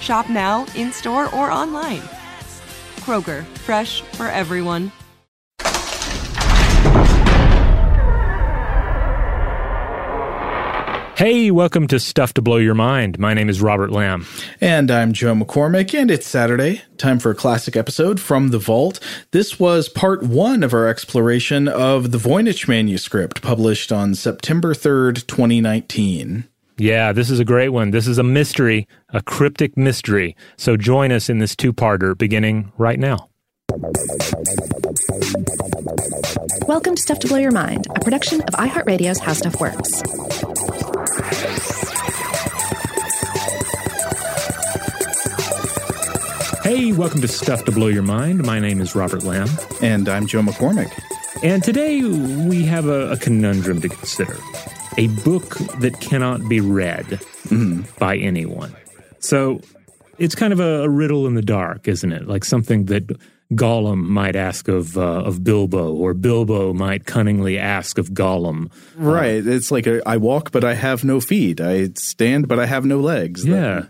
[0.00, 2.02] Shop now, in store, or online.
[3.00, 4.92] Kroger, fresh for everyone.
[11.20, 13.18] Hey, welcome to Stuff to Blow Your Mind.
[13.18, 14.26] My name is Robert Lamb.
[14.58, 16.80] And I'm Joe McCormick, and it's Saturday.
[16.96, 19.00] Time for a classic episode from the vault.
[19.30, 25.26] This was part one of our exploration of the Voynich manuscript, published on September 3rd,
[25.26, 26.48] 2019.
[26.80, 27.90] Yeah, this is a great one.
[27.90, 30.34] This is a mystery, a cryptic mystery.
[30.56, 33.28] So join us in this two parter beginning right now.
[36.66, 40.00] Welcome to Stuff to Blow Your Mind, a production of iHeartRadio's How Stuff Works.
[46.62, 48.42] Hey, welcome to Stuff to Blow Your Mind.
[48.46, 49.50] My name is Robert Lamb.
[49.82, 50.90] And I'm Joe McCormick.
[51.42, 54.38] And today we have a, a conundrum to consider
[54.96, 57.82] a book that cannot be read mm-hmm.
[57.98, 58.74] by anyone.
[59.18, 59.60] So
[60.18, 62.26] it's kind of a, a, riddle in the dark, isn't it?
[62.26, 63.06] Like something that
[63.52, 68.70] Gollum might ask of uh, of Bilbo, or Bilbo might cunningly ask of Gollum.
[68.96, 69.44] Right.
[69.44, 71.60] Uh, it's like a, I walk, but I have no feet.
[71.60, 73.44] I stand, but I have no legs.
[73.44, 73.86] Yeah.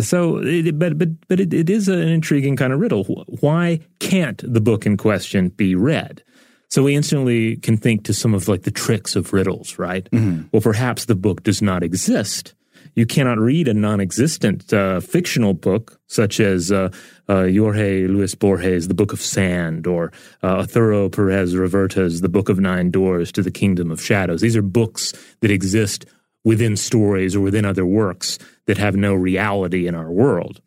[0.00, 3.04] So, it, but but but it, it is an intriguing kind of riddle.
[3.40, 6.22] Why can't the book in question be read?
[6.68, 10.08] So we instantly can think to some of like the tricks of riddles, right?
[10.10, 10.48] Mm-hmm.
[10.52, 12.54] Well, perhaps the book does not exist.
[12.94, 16.88] You cannot read a non-existent uh, fictional book such as uh,
[17.28, 20.12] uh, Jorge Luis Borges' The Book of Sand or
[20.42, 24.40] uh, Arturo Perez Reverte's The Book of Nine Doors to the Kingdom of Shadows.
[24.40, 26.06] These are books that exist
[26.42, 30.62] within stories or within other works that have no reality in our world.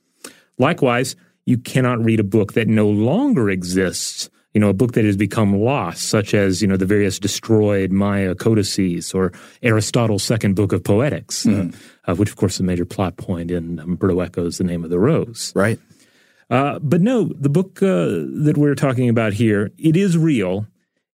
[0.59, 5.05] Likewise, you cannot read a book that no longer exists you know, a book that
[5.05, 10.55] has become lost, such as, you know, the various destroyed Maya codices or Aristotle's second
[10.55, 11.75] book of Poetics, mm.
[12.07, 14.89] uh, which, of course, is a major plot point in Umberto Eco's The Name of
[14.89, 15.53] the Rose.
[15.55, 15.79] Right.
[16.49, 20.65] Uh, but no, the book uh, that we're talking about here, it is real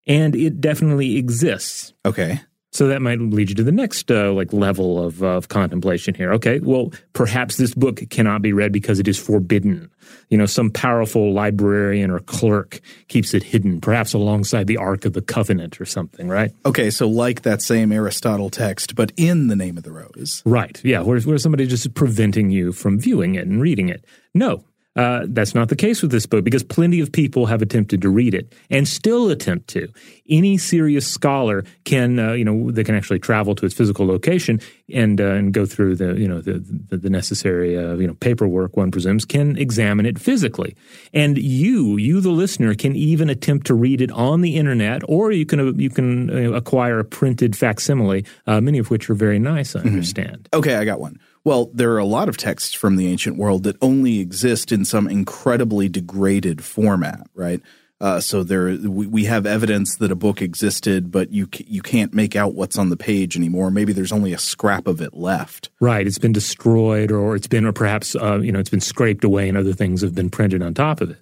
[0.06, 1.92] and it definitely exists.
[2.06, 2.40] Okay.
[2.76, 6.30] So that might lead you to the next uh, like level of, of contemplation here.
[6.34, 9.90] Okay, well, perhaps this book cannot be read because it is forbidden.
[10.28, 15.14] You know, some powerful librarian or clerk keeps it hidden, perhaps alongside the Ark of
[15.14, 16.52] the Covenant or something, right?
[16.66, 20.42] Okay, so like that same Aristotle text, but in the name of the rose.
[20.44, 24.04] Right, yeah, where, where somebody just preventing you from viewing it and reading it.
[24.34, 24.64] No,
[24.96, 28.08] Uh, that's not the case with this book because plenty of people have attempted to
[28.08, 29.86] read it and still attempt to.
[30.28, 34.58] Any serious scholar can, uh, you know, they can actually travel to its physical location
[34.92, 36.54] and uh, and go through the, you know, the
[36.88, 38.76] the, the necessary, uh, you know, paperwork.
[38.76, 40.74] One presumes can examine it physically,
[41.12, 45.30] and you, you the listener, can even attempt to read it on the internet, or
[45.30, 49.38] you can uh, you can uh, acquire a printed facsimile, many of which are very
[49.38, 49.76] nice.
[49.76, 49.88] I Mm-hmm.
[49.88, 50.48] understand.
[50.54, 51.20] Okay, I got one.
[51.46, 54.84] Well, there are a lot of texts from the ancient world that only exist in
[54.84, 57.62] some incredibly degraded format, right?
[58.00, 62.12] Uh, so there, we, we have evidence that a book existed, but you you can't
[62.12, 63.70] make out what's on the page anymore.
[63.70, 65.70] Maybe there's only a scrap of it left.
[65.78, 69.22] Right, it's been destroyed, or it's been, or perhaps uh, you know, it's been scraped
[69.22, 71.18] away, and other things have been printed on top of it.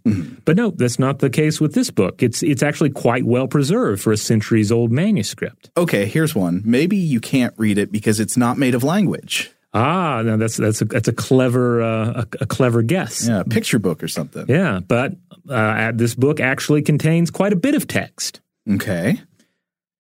[0.47, 2.23] But no, that's not the case with this book.
[2.23, 5.70] It's it's actually quite well preserved for a centuries old manuscript.
[5.77, 6.62] Okay, here's one.
[6.65, 9.55] Maybe you can't read it because it's not made of language.
[9.75, 13.26] Ah, now that's that's a, that's a clever uh, a, a clever guess.
[13.29, 14.47] Yeah, a picture book or something.
[14.49, 15.17] Yeah, but
[15.50, 18.41] uh, this book actually contains quite a bit of text.
[18.71, 19.21] Okay.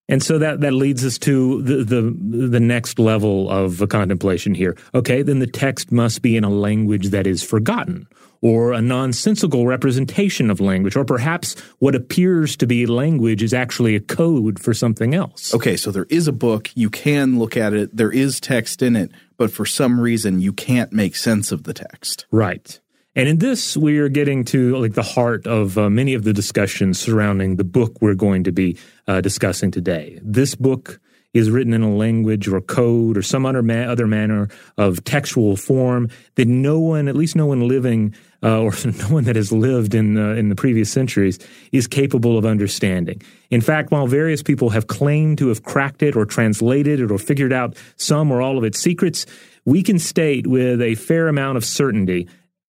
[0.06, 2.02] And so that, that leads us to the, the
[2.48, 4.76] the next level of contemplation here.
[4.94, 8.06] Okay, then the text must be in a language that is forgotten,
[8.44, 13.96] or a nonsensical representation of language, or perhaps what appears to be language is actually
[13.96, 15.54] a code for something else.
[15.54, 16.70] Okay, so there is a book.
[16.74, 17.96] You can look at it.
[17.96, 21.72] There is text in it, but for some reason you can't make sense of the
[21.72, 22.26] text.
[22.30, 22.78] Right.
[23.16, 26.34] And in this, we are getting to like the heart of uh, many of the
[26.34, 28.76] discussions surrounding the book we're going to be
[29.08, 30.18] uh, discussing today.
[30.22, 31.00] This book
[31.34, 34.48] is written in a language or code or some other, ma- other manner
[34.78, 38.14] of textual form that no one, at least no one living
[38.44, 41.38] uh, or no one that has lived in uh, in the previous centuries,
[41.72, 43.20] is capable of understanding.
[43.50, 47.18] In fact, while various people have claimed to have cracked it or translated it or
[47.18, 49.26] figured out some or all of its secrets,
[49.64, 52.28] we can state with a fair amount of certainty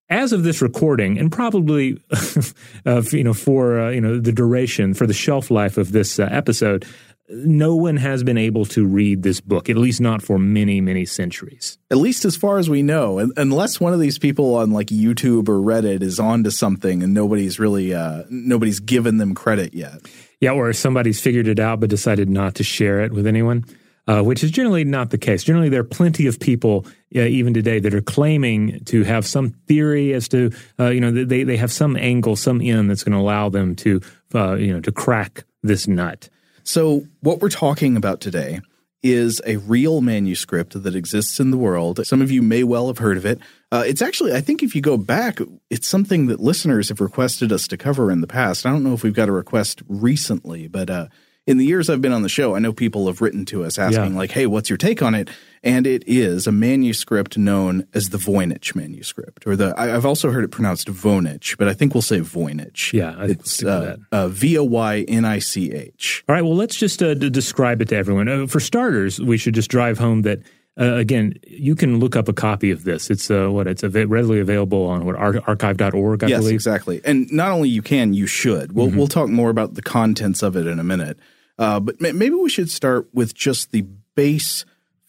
[0.09, 1.99] as of this recording, and probably,
[2.85, 6.19] uh, you know, for uh, you know the duration, for the shelf life of this
[6.19, 6.85] uh, episode,
[7.29, 11.05] no one has been able to read this book, at least not for many, many
[11.05, 11.77] centuries.
[11.89, 15.49] At least as far as we know, unless one of these people on like YouTube
[15.49, 20.01] or Reddit is onto something and nobody's really uh, nobody's given them credit yet.
[20.39, 23.65] Yeah, or somebody's figured it out but decided not to share it with anyone.
[24.07, 25.43] Uh, which is generally not the case.
[25.43, 26.85] Generally, there are plenty of people,
[27.15, 31.09] uh, even today, that are claiming to have some theory as to, uh, you know,
[31.09, 33.99] they they have some angle, some in that's going to allow them to,
[34.35, 36.29] uh, you know, to crack this nut.
[36.65, 38.59] So, what we're talking about today
[39.03, 42.03] is a real manuscript that exists in the world.
[42.07, 43.37] Some of you may well have heard of it.
[43.71, 45.37] Uh, it's actually, I think, if you go back,
[45.69, 48.65] it's something that listeners have requested us to cover in the past.
[48.65, 51.07] I don't know if we've got a request recently, but uh,
[51.47, 53.77] in the years I've been on the show, I know people have written to us
[53.77, 54.17] asking, Yeah.
[54.17, 55.29] like, hey, what's your take on it?
[55.63, 60.31] And it is a manuscript known as the Voynich manuscript, or the, I, I've also
[60.31, 62.93] heard it pronounced Vonich, but I think we'll say Voynich.
[62.93, 64.17] Yeah, I it's uh, that.
[64.17, 66.23] uh, V O Y N I C H.
[66.29, 68.27] All right, well, let's just uh, describe it to everyone.
[68.27, 70.39] Uh, for starters, we should just drive home that.
[70.77, 73.09] Uh, again, you can look up a copy of this.
[73.09, 76.53] It's uh, what it's av- readily available on what ar- archive.org, I yes, believe.
[76.55, 76.99] exactly.
[77.05, 78.73] And not only you can, you should.
[78.73, 78.97] We'll Mm-hmm.
[78.97, 81.17] we'll talk more about the contents of it in a minute.
[81.57, 83.81] Uh, but ma- maybe we should start with just the
[84.15, 84.65] base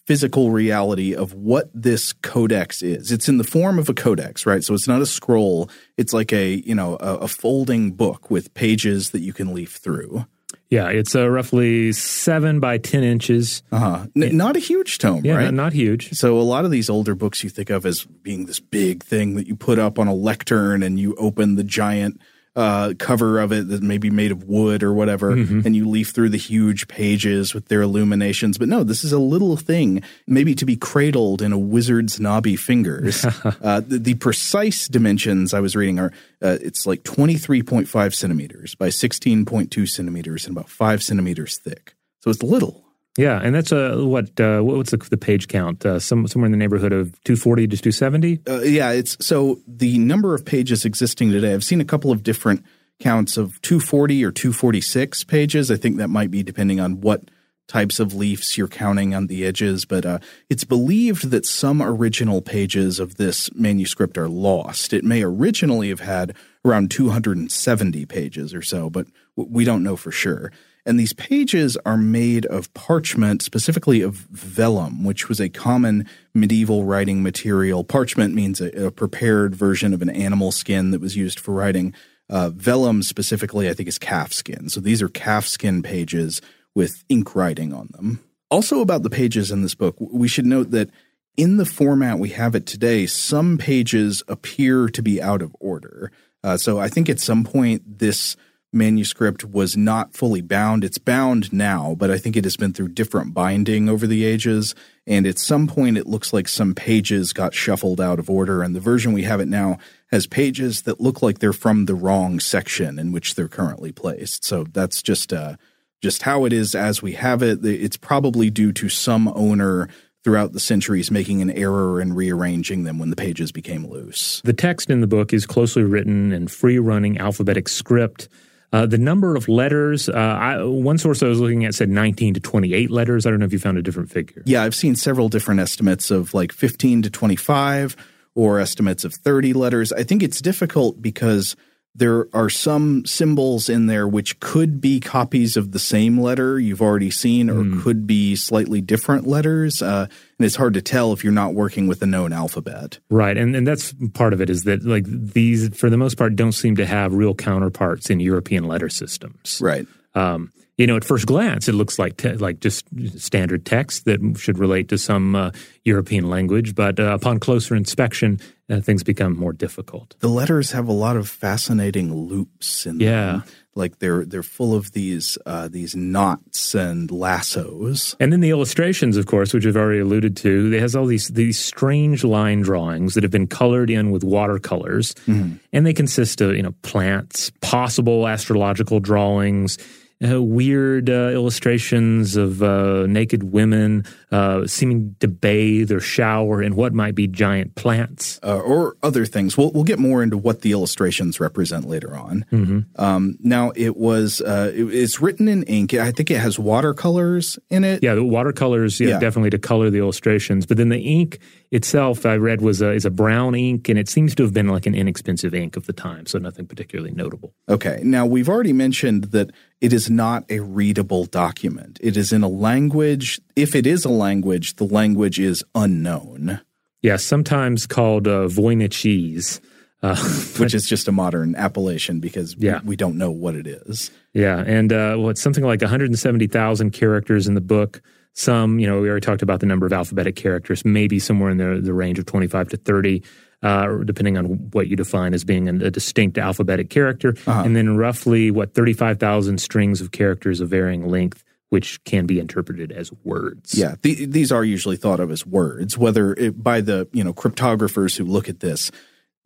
[0.07, 3.11] physical reality of what this codex is.
[3.11, 4.63] It's in the form of a codex, right?
[4.63, 5.69] So it's not a scroll.
[5.97, 9.73] It's like a you know a, a folding book with pages that you can leaf
[9.77, 10.27] through.
[10.69, 13.63] Yeah, it's uh, roughly seven by ten inches.
[13.73, 14.07] Uh-huh.
[14.17, 15.45] N- not a huge tome, Yeah, right?
[15.45, 16.11] not, not huge.
[16.13, 19.35] So a lot of these older books you think of as being this big thing
[19.37, 22.21] that you put up on a lectern and you open the giant
[22.57, 26.11] uh, cover of it that may be made of wood or whatever, and you leaf
[26.11, 28.57] through the huge pages with their illuminations.
[28.57, 32.57] But no, this is a little thing, maybe to be cradled in a wizard's knobby
[32.57, 33.25] fingers.
[33.45, 38.89] uh, the, the precise dimensions I was reading are uh, it's like 23.5 centimeters by
[38.89, 41.95] 16.2 centimeters and about five centimeters thick.
[42.21, 42.86] So it's little.
[43.19, 45.87] Yeah, and that's uh, what uh, what's the, the page count?
[45.87, 48.41] Uh, some somewhere in the neighborhood of two forty to two seventy.
[48.47, 51.55] Uh, yeah, it's so the number of pages existing today.
[51.55, 52.65] I've seen a couple of different
[52.99, 55.71] counts of 240 or 246 pages.
[55.71, 57.31] I think that might be depending on what
[57.69, 60.19] types of leaves you're counting on the edges, but uh,
[60.49, 64.93] it's believed that some original pages of this manuscript are lost.
[64.93, 70.13] It may originally have had around 270 pages or so, but we don't know for
[70.13, 70.53] sure.
[70.87, 76.85] And these pages are made of parchment, specifically of vellum, which was a common medieval
[76.85, 77.83] writing material.
[77.83, 81.93] Parchment means a, a prepared version of an animal skin that was used for writing.
[82.31, 84.69] Uh, vellum, specifically, I think is calf skin.
[84.69, 86.41] So these are calf skin pages
[86.75, 88.21] with ink writing on them.
[88.49, 90.91] Also, about the pages in this book, we should note that
[91.37, 96.13] in the format we have it today, some pages appear to be out of order.
[96.45, 98.37] Uh, so I think at some point this
[98.73, 100.85] manuscript was not fully bound.
[100.85, 104.75] It's bound now, but I think it has been through different binding over the ages.
[105.07, 108.63] And at some point, it looks like some pages got shuffled out of order.
[108.63, 109.79] And the version we have it now
[110.11, 114.45] has pages that look like they're from the wrong section in which they're currently placed.
[114.45, 115.57] So that's just uh,
[116.03, 117.65] just how it is as we have it.
[117.65, 119.89] It's probably due to some owner
[120.27, 124.43] throughout the centuries making an error and rearranging them when the pages became loose.
[124.45, 128.29] The text in the book is closely written in free running alphabetic script.
[128.73, 132.35] Uh, the number of letters, uh, I, one source I was looking at said 19
[132.35, 133.27] to 28 letters.
[133.27, 134.43] I don't know if you found a different figure.
[134.45, 137.97] Yeah, I've seen several different estimates of like 15 to 25
[138.35, 139.93] or estimates of 30 letters.
[139.93, 141.57] I think it's difficult because
[141.95, 146.83] there are some symbols in there which could be copies of the same letter you've
[146.83, 147.83] already seen or mm.
[147.83, 149.81] could be slightly different letters.
[149.81, 150.07] Uh,
[150.39, 152.99] and it's hard to tell if you're not working with a known alphabet.
[153.09, 153.37] Right.
[153.37, 156.53] And, and that's part of it is that like these, for the most part, don't
[156.53, 159.61] seem to have real counterparts in European letter systems.
[159.63, 159.87] Right.
[160.15, 162.87] Um, you know, at first glance, it looks like te- like just
[163.19, 165.51] standard text that should relate to some uh,
[165.85, 168.39] European language, but uh, upon closer inspection,
[168.69, 170.15] uh, things become more difficult.
[170.19, 173.27] The letters have a lot of fascinating loops in yeah.
[173.27, 173.45] them.
[173.77, 178.17] Like they're they're full of these uh, these knots and lassos.
[178.19, 181.29] And then the illustrations, of course, which I've already alluded to, it has all these
[181.29, 185.57] these strange line drawings that have been colored in with watercolors, mm-hmm.
[185.73, 189.79] and they consist of you know plants, possible astrological drawings
[190.25, 196.75] uh, weird uh, illustrations of uh, naked women uh, seeming to bathe or shower in
[196.75, 199.57] what might be giant plants uh, or other things.
[199.57, 202.45] We'll, we'll get more into what the illustrations represent later on.
[202.51, 202.81] Mm-hmm.
[203.01, 205.95] Um, now, it was uh, it, it's written in ink.
[205.95, 208.03] I think it has watercolors in it.
[208.03, 210.67] Yeah, the watercolors, yeah, yeah, definitely to color the illustrations.
[210.67, 211.39] But then the ink
[211.71, 214.69] itself, I read, was a, is a brown ink, and it seems to have been
[214.69, 217.55] like an inexpensive ink of the time, so nothing particularly notable.
[217.69, 218.01] Okay.
[218.03, 221.99] Now, we've already mentioned that it is not a readable document.
[222.03, 223.41] It is in a language.
[223.55, 226.61] If it is a language, the language is unknown.
[227.03, 229.61] Yeah, sometimes called uh, Voynichese.
[230.03, 230.15] Uh,
[230.59, 232.81] Which is just a modern appellation because yeah.
[232.83, 234.11] we, we don't know what it is.
[234.35, 238.03] Yeah, and uh, well, something like 170,000 characters in the book.
[238.35, 241.57] Some, you know, we already talked about the number of alphabetic characters, maybe somewhere in
[241.57, 243.23] the, the range of 25 to 30
[243.63, 247.63] uh, depending on what you define as being a, a distinct alphabetic character, uh-huh.
[247.65, 252.93] and then roughly what 35,000 strings of characters of varying length which can be interpreted
[252.93, 253.77] as words.
[253.77, 257.33] Yeah, the, these are usually thought of as words, whether it, by the you know
[257.33, 258.91] cryptographers who look at this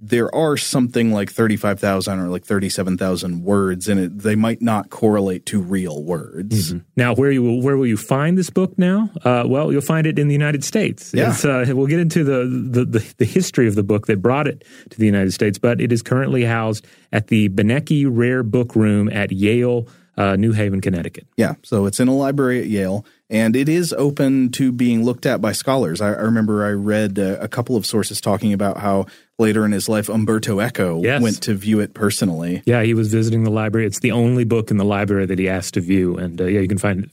[0.03, 4.19] there are something like 35,000 or like 37,000 words in it.
[4.19, 6.73] They might not correlate to real words.
[6.73, 6.79] Mm-hmm.
[6.97, 9.11] Now, where you will, where will you find this book now?
[9.23, 11.13] Uh, well, you'll find it in the United States.
[11.13, 11.37] Yeah.
[11.45, 14.65] Uh, we'll get into the, the, the, the, history of the book that brought it
[14.89, 19.11] to the United States, but it is currently housed at the Beinecke Rare Book Room
[19.11, 21.27] at Yale, uh, New Haven, Connecticut.
[21.37, 21.55] Yeah.
[21.63, 25.41] So it's in a library at Yale and it is open to being looked at
[25.41, 26.01] by scholars.
[26.01, 29.07] I, I remember I read uh, a couple of sources talking about how
[29.39, 31.23] later in his life Umberto Eco yes.
[31.23, 32.63] went to view it personally.
[32.67, 33.87] Yeah, he was visiting the library.
[33.87, 36.61] It's the only book in the library that he asked to view, and uh, yeah,
[36.61, 37.09] you can find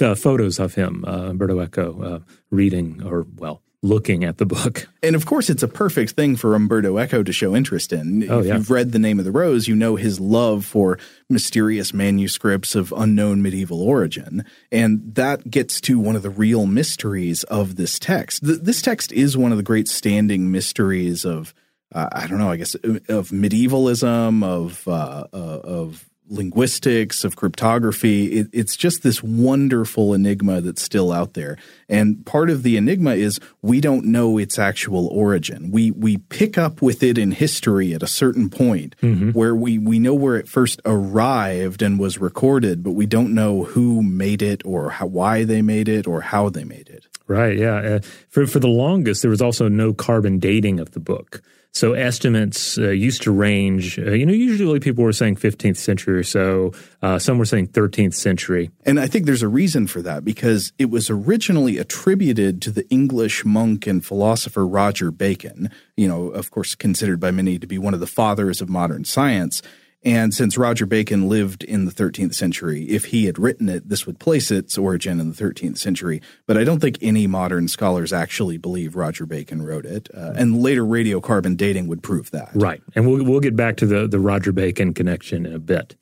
[0.00, 2.18] f- photos of him, uh, Umberto Eco, uh,
[2.50, 4.88] reading or well looking at the book.
[5.02, 8.28] And of course, it's a perfect thing for Umberto Eco to show interest in.
[8.28, 8.54] Oh, if yeah.
[8.54, 10.98] you've read The Name of the Rose, you know his love for
[11.30, 14.44] mysterious manuscripts of unknown medieval origin.
[14.72, 18.44] And that gets to one of the real mysteries of this text.
[18.44, 21.54] Th- this text is one of the great standing mysteries of.
[21.94, 22.50] Uh, I don't know.
[22.50, 28.26] I guess of medievalism, of uh, uh, of linguistics, of cryptography.
[28.38, 31.56] It, it's just this wonderful enigma that's still out there.
[31.88, 35.70] And part of the enigma is we don't know its actual origin.
[35.70, 39.30] We we pick up with it in history at a certain point mm-hmm.
[39.30, 43.64] where we, we know where it first arrived and was recorded, but we don't know
[43.64, 47.06] who made it or how, why they made it or how they made it.
[47.26, 47.58] Right.
[47.58, 47.76] Yeah.
[47.76, 51.42] Uh, for for the longest, there was also no carbon dating of the book.
[51.72, 56.18] So estimates uh, used to range, uh, you know, usually people were saying 15th century
[56.18, 56.72] or so.
[57.02, 58.70] Uh, some were saying 13th century.
[58.84, 62.88] And I think there's a reason for that because it was originally attributed to the
[62.88, 67.78] English monk and philosopher Roger Bacon, you know, of course, considered by many to be
[67.78, 69.62] one of the fathers of modern science.
[70.04, 74.06] And since Roger Bacon lived in the 13th century, if he had written it, this
[74.06, 76.22] would place its origin in the 13th century.
[76.46, 80.08] But I don't think any modern scholars actually believe Roger Bacon wrote it.
[80.14, 82.50] Uh, and later radiocarbon dating would prove that.
[82.54, 82.80] Right.
[82.94, 85.96] And we'll, we'll get back to the, the Roger Bacon connection in a bit.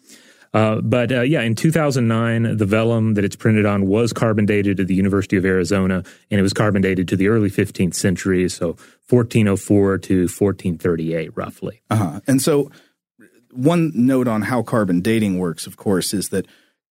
[0.56, 4.80] Uh, but uh, yeah, in 2009, the vellum that it's printed on was carbon dated
[4.80, 8.48] at the University of Arizona, and it was carbon dated to the early 15th century,
[8.48, 8.68] so
[9.10, 11.82] 1404 to 1438, roughly.
[11.90, 12.20] Uh-huh.
[12.26, 12.70] And so,
[13.56, 16.46] one note on how carbon dating works, of course, is that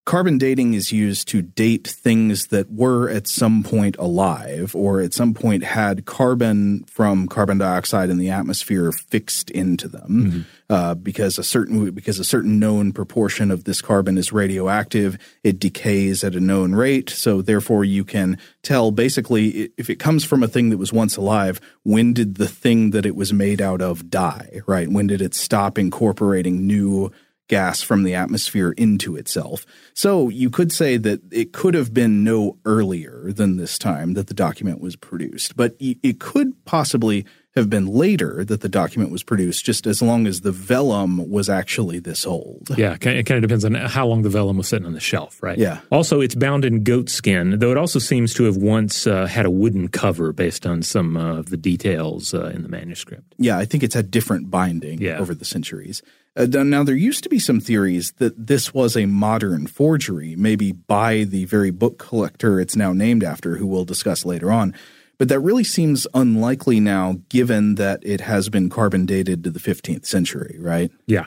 [0.08, 5.12] Carbon dating is used to date things that were at some point alive or at
[5.12, 10.40] some point had carbon from carbon dioxide in the atmosphere fixed into them mm-hmm.
[10.70, 15.18] uh, because a certain because a certain known proportion of this carbon is radioactive.
[15.44, 20.24] It decays at a known rate, so therefore you can tell basically if it comes
[20.24, 23.60] from a thing that was once alive, when did the thing that it was made
[23.60, 24.62] out of die?
[24.66, 24.88] Right?
[24.88, 27.12] When did it stop incorporating new
[27.48, 29.66] gas from the atmosphere into itself.
[29.94, 34.28] So you could say that it could have been no earlier than this time that
[34.28, 37.26] the document was produced, but it could possibly
[37.58, 41.50] have been later that the document was produced, just as long as the vellum was
[41.50, 42.68] actually this old.
[42.76, 45.42] Yeah, it kind of depends on how long the vellum was sitting on the shelf,
[45.42, 45.58] right?
[45.58, 45.80] Yeah.
[45.92, 49.44] Also, it's bound in goat skin, though it also seems to have once uh, had
[49.44, 53.34] a wooden cover based on some uh, of the details uh, in the manuscript.
[53.36, 55.18] Yeah, I think it's had different binding yeah.
[55.18, 56.02] over the centuries.
[56.36, 60.70] Uh, now, there used to be some theories that this was a modern forgery, maybe
[60.70, 64.72] by the very book collector it's now named after, who we'll discuss later on.
[65.18, 69.58] But that really seems unlikely now, given that it has been carbon dated to the
[69.58, 70.92] 15th century, right?
[71.06, 71.24] Yeah.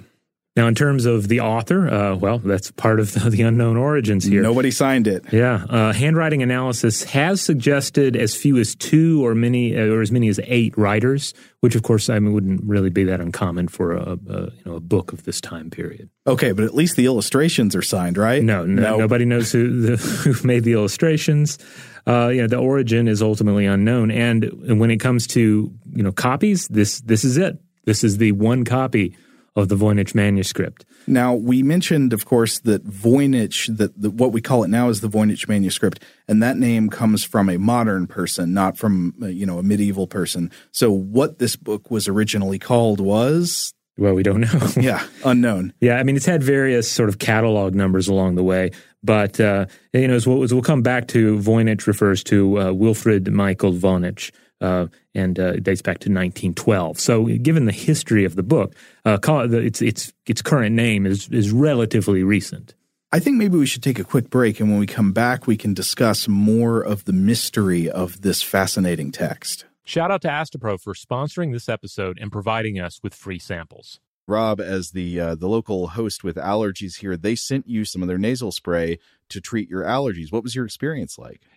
[0.58, 4.26] Now, in terms of the author, uh, well, that's part of the, the, unknown origins
[4.26, 4.42] here.
[4.42, 5.24] Nobody signed it.
[5.32, 10.12] Yeah, uh, handwriting analysis has suggested as few as two or many uh, or as
[10.12, 13.94] many as eight writers, which, of course, I mean, wouldn't really be that uncommon for
[13.94, 16.10] a, a you know a book of this time period.
[16.28, 18.44] Okay, but at least the illustrations are signed, right?
[18.44, 21.60] No, no nobody knows who the, who made the illustrations.
[22.06, 26.04] Uh, you know, the origin is ultimately unknown, and, and when it comes to you
[26.04, 27.58] know copies, this this is it.
[27.86, 29.16] This is the one copy
[29.56, 30.86] of the Voynich manuscript.
[31.08, 35.02] Now, we mentioned, of course, that Voynich, that the, what we call it now is
[35.02, 39.46] the Voynich manuscript, and that name comes from a modern person, not from, uh, you
[39.46, 40.52] know, a medieval person.
[40.72, 44.68] So what this book was originally called was well, we don't know.
[44.82, 45.74] yeah, unknown.
[45.80, 48.72] Yeah, I mean, it's had various sort of catalog numbers along the way,
[49.04, 52.72] but uh, you know, as we'll, as we'll, come back to, Voynich refers to uh,
[52.72, 57.00] Wilfrid Michael Voynich, uh, and uh, it dates back to 1912.
[57.00, 58.76] So, given the history of the book,
[59.06, 62.76] uh, its its its current name is is relatively recent.
[63.14, 65.58] I think maybe we should take a quick break, and when we come back, we
[65.58, 69.66] can discuss more of the mystery of this fascinating text.
[69.84, 74.00] Shout out to Astepro for sponsoring this episode and providing us with free samples.
[74.28, 78.08] Rob, as the uh, the local host with allergies here, they sent you some of
[78.08, 80.32] their nasal spray to treat your allergies.
[80.32, 81.42] What was your experience like?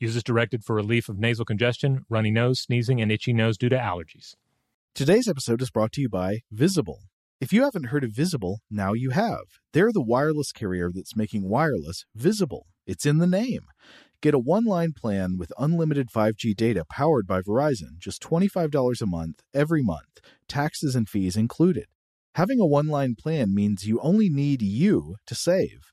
[0.00, 3.68] Use as directed for relief of nasal congestion, runny nose, sneezing, and itchy nose due
[3.68, 4.34] to allergies.
[4.94, 7.00] Today's episode is brought to you by Visible.
[7.38, 9.42] If you haven't heard of Visible, now you have.
[9.74, 12.64] They're the wireless carrier that's making wireless visible.
[12.86, 13.66] It's in the name.
[14.22, 19.06] Get a one line plan with unlimited 5G data powered by Verizon, just $25 a
[19.06, 21.84] month, every month, taxes and fees included.
[22.36, 25.92] Having a one line plan means you only need you to save.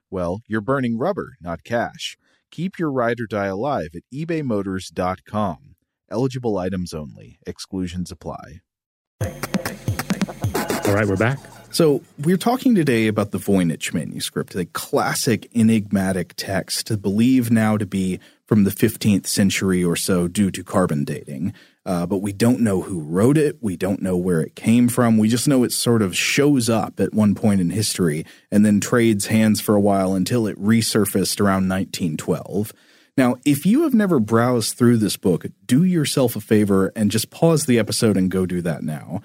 [0.11, 2.17] well, you're burning rubber, not cash.
[2.51, 5.75] Keep your ride or die alive at ebaymotors.com.
[6.09, 7.39] Eligible items only.
[7.47, 8.59] Exclusions apply.
[9.21, 11.39] All right, we're back.
[11.73, 17.85] So, we're talking today about the Voynich manuscript, a classic enigmatic text believed now to
[17.85, 21.53] be from the 15th century or so due to carbon dating.
[21.85, 23.57] Uh, but we don't know who wrote it.
[23.61, 25.17] We don't know where it came from.
[25.17, 28.81] We just know it sort of shows up at one point in history and then
[28.81, 32.73] trades hands for a while until it resurfaced around 1912.
[33.17, 37.29] Now, if you have never browsed through this book, do yourself a favor and just
[37.29, 39.21] pause the episode and go do that now.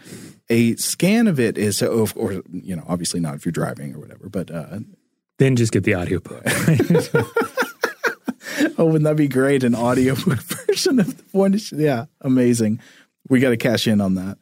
[0.49, 4.29] A scan of it is, or you know, obviously not if you're driving or whatever,
[4.29, 4.81] but uh,
[5.39, 6.43] then just get the audiobook.
[8.79, 9.65] oh, wouldn't that be great?
[9.65, 11.77] An audiobook version of the Voynich?
[11.77, 12.81] Yeah, amazing.
[13.29, 14.39] We got to cash in on that.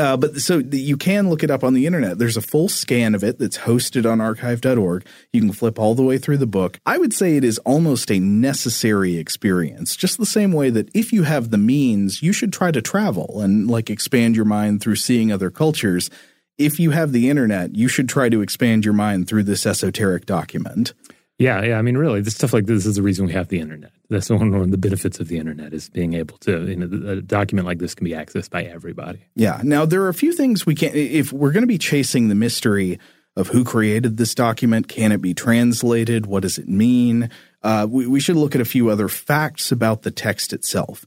[0.00, 2.16] Uh, but so you can look it up on the internet.
[2.16, 5.04] There's a full scan of it that's hosted on archive.org.
[5.30, 6.80] You can flip all the way through the book.
[6.86, 11.12] I would say it is almost a necessary experience, just the same way that if
[11.12, 14.96] you have the means, you should try to travel and like expand your mind through
[14.96, 16.08] seeing other cultures.
[16.56, 20.24] If you have the internet, you should try to expand your mind through this esoteric
[20.24, 20.94] document.
[21.40, 21.78] Yeah, yeah.
[21.78, 23.92] I mean, really, this stuff like this is the reason we have the internet.
[24.10, 27.22] That's one of the benefits of the internet is being able to, you know, a
[27.22, 29.24] document like this can be accessed by everybody.
[29.34, 29.58] Yeah.
[29.64, 32.34] Now, there are a few things we can't, if we're going to be chasing the
[32.34, 32.98] mystery
[33.36, 36.26] of who created this document, can it be translated?
[36.26, 37.30] What does it mean?
[37.62, 41.06] Uh, we, we should look at a few other facts about the text itself.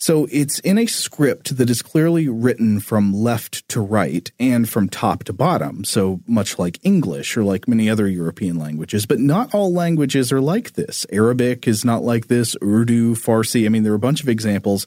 [0.00, 4.88] So it's in a script that is clearly written from left to right and from
[4.88, 9.06] top to bottom, so much like English or like many other European languages.
[9.06, 11.04] But not all languages are like this.
[11.10, 13.66] Arabic is not like this, Urdu, Farsi.
[13.66, 14.86] I mean, there are a bunch of examples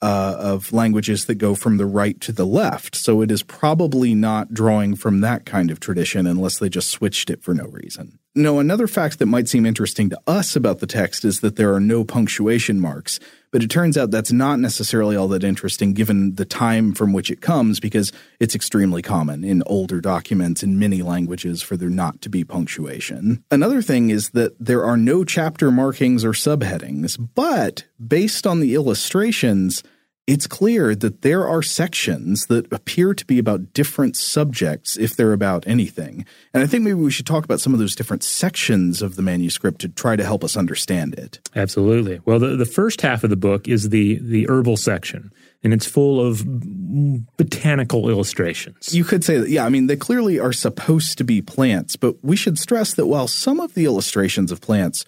[0.00, 2.94] uh, of languages that go from the right to the left.
[2.94, 7.30] So it is probably not drawing from that kind of tradition unless they just switched
[7.30, 8.18] it for no reason.
[8.34, 11.74] No, another fact that might seem interesting to us about the text is that there
[11.74, 13.18] are no punctuation marks,
[13.50, 17.30] but it turns out that's not necessarily all that interesting given the time from which
[17.30, 22.20] it comes because it's extremely common in older documents in many languages for there not
[22.22, 23.42] to be punctuation.
[23.50, 28.74] Another thing is that there are no chapter markings or subheadings, but based on the
[28.74, 29.82] illustrations,
[30.28, 35.32] it's clear that there are sections that appear to be about different subjects if they're
[35.32, 36.26] about anything.
[36.52, 39.22] And I think maybe we should talk about some of those different sections of the
[39.22, 41.40] manuscript to try to help us understand it.
[41.56, 42.20] Absolutely.
[42.26, 45.32] Well, the, the first half of the book is the, the herbal section,
[45.64, 46.42] and it's full of
[47.38, 48.94] botanical illustrations.
[48.94, 52.22] You could say that, yeah, I mean, they clearly are supposed to be plants, but
[52.22, 55.06] we should stress that while some of the illustrations of plants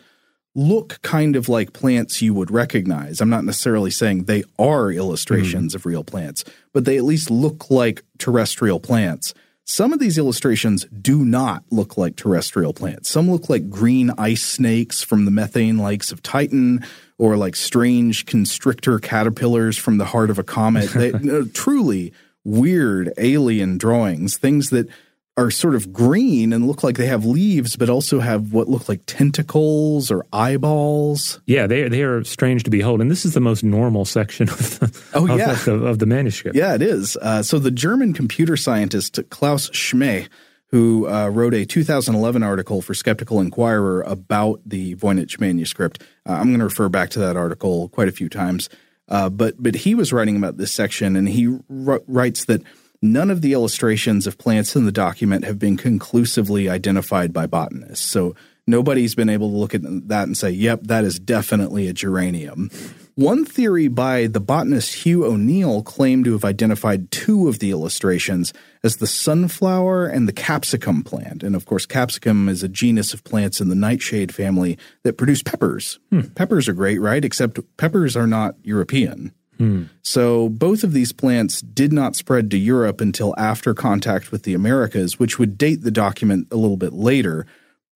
[0.55, 3.21] look kind of like plants you would recognize.
[3.21, 5.77] I'm not necessarily saying they are illustrations mm.
[5.77, 9.35] of real plants, but they at least look like terrestrial plants.
[9.65, 13.09] some of these illustrations do not look like terrestrial plants.
[13.09, 16.85] Some look like green ice snakes from the methane lakes of Titan,
[17.19, 20.91] or like strange constrictor caterpillars from the heart of a comet.
[20.91, 21.13] They,
[21.55, 22.13] truly
[22.45, 24.89] weird alien drawings, things that
[25.37, 28.89] are sort of green and look like they have leaves, but also have what look
[28.89, 31.41] like tentacles or eyeballs.
[31.47, 34.79] Yeah, they they are strange to behold, and this is the most normal section of
[34.81, 36.57] the oh of yeah the, of the manuscript.
[36.57, 37.17] Yeah, it is.
[37.17, 40.29] Uh, so the German computer scientist Klaus Schmeh,
[40.67, 46.49] who uh, wrote a 2011 article for Skeptical Inquirer about the Voynich manuscript, uh, I'm
[46.49, 48.69] going to refer back to that article quite a few times.
[49.09, 52.63] Uh, but but he was writing about this section, and he r- writes that
[53.03, 58.07] None of the illustrations of plants in the document have been conclusively identified by botanists.
[58.07, 58.35] So
[58.67, 62.71] nobody's been able to look at that and say, yep, that is definitely a geranium.
[63.15, 68.53] One theory by the botanist Hugh O'Neill claimed to have identified two of the illustrations
[68.83, 71.43] as the sunflower and the capsicum plant.
[71.43, 75.43] And of course, capsicum is a genus of plants in the nightshade family that produce
[75.43, 75.99] peppers.
[76.11, 76.29] Hmm.
[76.35, 77.25] Peppers are great, right?
[77.25, 79.33] Except peppers are not European.
[79.61, 79.85] Hmm.
[80.01, 84.55] So both of these plants did not spread to Europe until after contact with the
[84.55, 87.45] Americas, which would date the document a little bit later.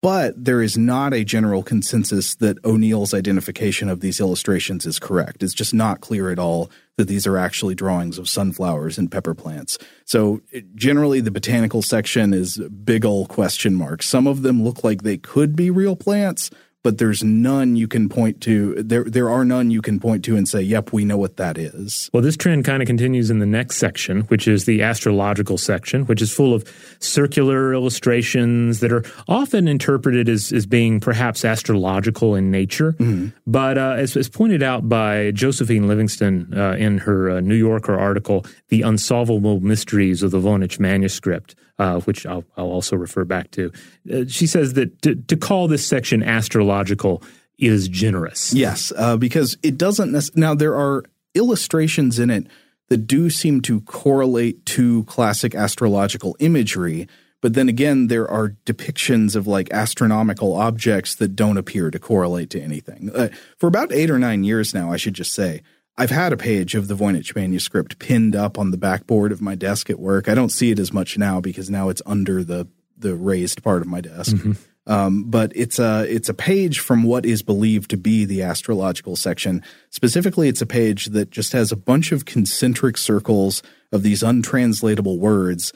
[0.03, 5.43] But there is not a general consensus that O'Neill's identification of these illustrations is correct.
[5.43, 9.35] It's just not clear at all that these are actually drawings of sunflowers and pepper
[9.35, 9.79] plants.
[10.05, 10.43] So
[10.75, 14.07] generally, the botanical section is big ol' question marks.
[14.07, 16.51] Some of them look like they could be real plants,
[16.85, 18.75] but there's none you can point to.
[18.75, 21.57] There, there are none you can point to and say, "Yep, we know what that
[21.59, 25.57] is." Well, this trend kind of continues in the next section, which is the astrological
[25.57, 26.71] section, which is full of
[27.01, 32.93] circular illustrations that are often interpreted as, as being perhaps astrological in nature.
[32.93, 33.29] Mm-hmm.
[33.47, 37.99] But uh, as, as, pointed out by Josephine Livingstone uh, in her uh, New Yorker
[37.99, 43.51] article, "The Unsolvable Mysteries of the Voynich Manuscript." Uh, which I'll, I'll, also refer back
[43.53, 43.73] to.
[44.13, 47.23] Uh, she says that to, to, call this section astrological
[47.59, 48.53] is generous.
[48.53, 50.13] Yes, uh, because it doesn't.
[50.13, 52.47] Nec- now there are illustrations in it
[52.89, 57.09] that do seem to correlate to classic astrological imagery.
[57.41, 62.51] But then again, there are depictions of like astronomical objects that don't appear to correlate
[62.51, 63.11] to anything.
[63.15, 65.63] Uh, for about eight or nine years now, I should just say,
[65.97, 69.55] I've had a page of the Voynich manuscript pinned up on the backboard of my
[69.55, 70.29] desk at work.
[70.29, 73.83] I don't see it as much now because now it's under the the raised part
[73.83, 74.37] of my desk.
[74.37, 74.53] Mm-hmm.
[74.87, 79.17] Um, but it's a it's a page from what is believed to be the astrological
[79.17, 79.63] section.
[79.91, 85.19] Specifically, it's a page that just has a bunch of concentric circles of these untranslatable
[85.19, 85.73] words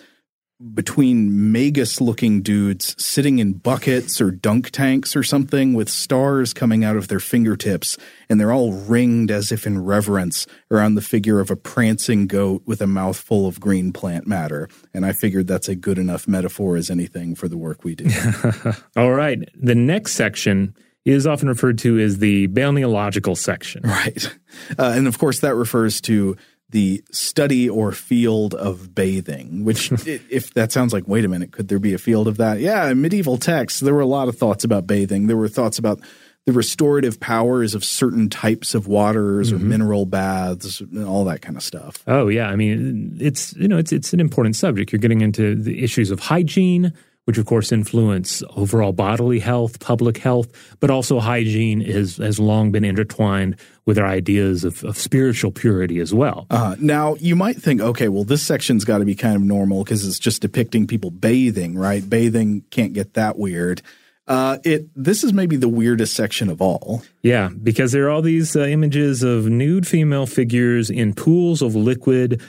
[0.75, 6.85] between magus looking dudes sitting in buckets or dunk tanks or something with stars coming
[6.85, 7.97] out of their fingertips,
[8.29, 12.63] and they're all ringed as if in reverence around the figure of a prancing goat
[12.67, 14.69] with a mouthful of green plant matter.
[14.93, 18.09] And I figured that's a good enough metaphor as anything for the work we do.
[18.97, 19.39] all right.
[19.55, 23.83] The next section is often referred to as the balneological section.
[23.83, 24.37] Right.
[24.79, 26.37] Uh, and of course, that refers to
[26.71, 31.69] the study or field of bathing, which, if that sounds like, wait a minute, could
[31.69, 32.61] there be a field of that?
[32.61, 35.27] Yeah, in medieval texts, there were a lot of thoughts about bathing.
[35.27, 36.01] There were thoughts about
[36.49, 39.63] the restorative powers of certain types of waters mm-hmm.
[39.63, 42.03] or mineral baths and all that kind of stuff.
[42.07, 44.91] Oh yeah, I mean it's you know it's it's an important subject.
[44.91, 46.95] You're getting into the issues of hygiene,
[47.29, 52.73] which of course influence overall bodily health, public health, but also hygiene is, has long
[52.73, 56.47] been intertwined with our ideas of, of spiritual purity as well.
[56.49, 59.85] Uh, now, you might think, okay, well, this section's got to be kind of normal
[59.85, 62.09] because it's just depicting people bathing, right?
[62.09, 63.83] Bathing can't get that weird.
[64.27, 67.03] Uh, it this is maybe the weirdest section of all.
[67.23, 71.75] Yeah, because there are all these uh, images of nude female figures in pools of
[71.75, 72.41] liquid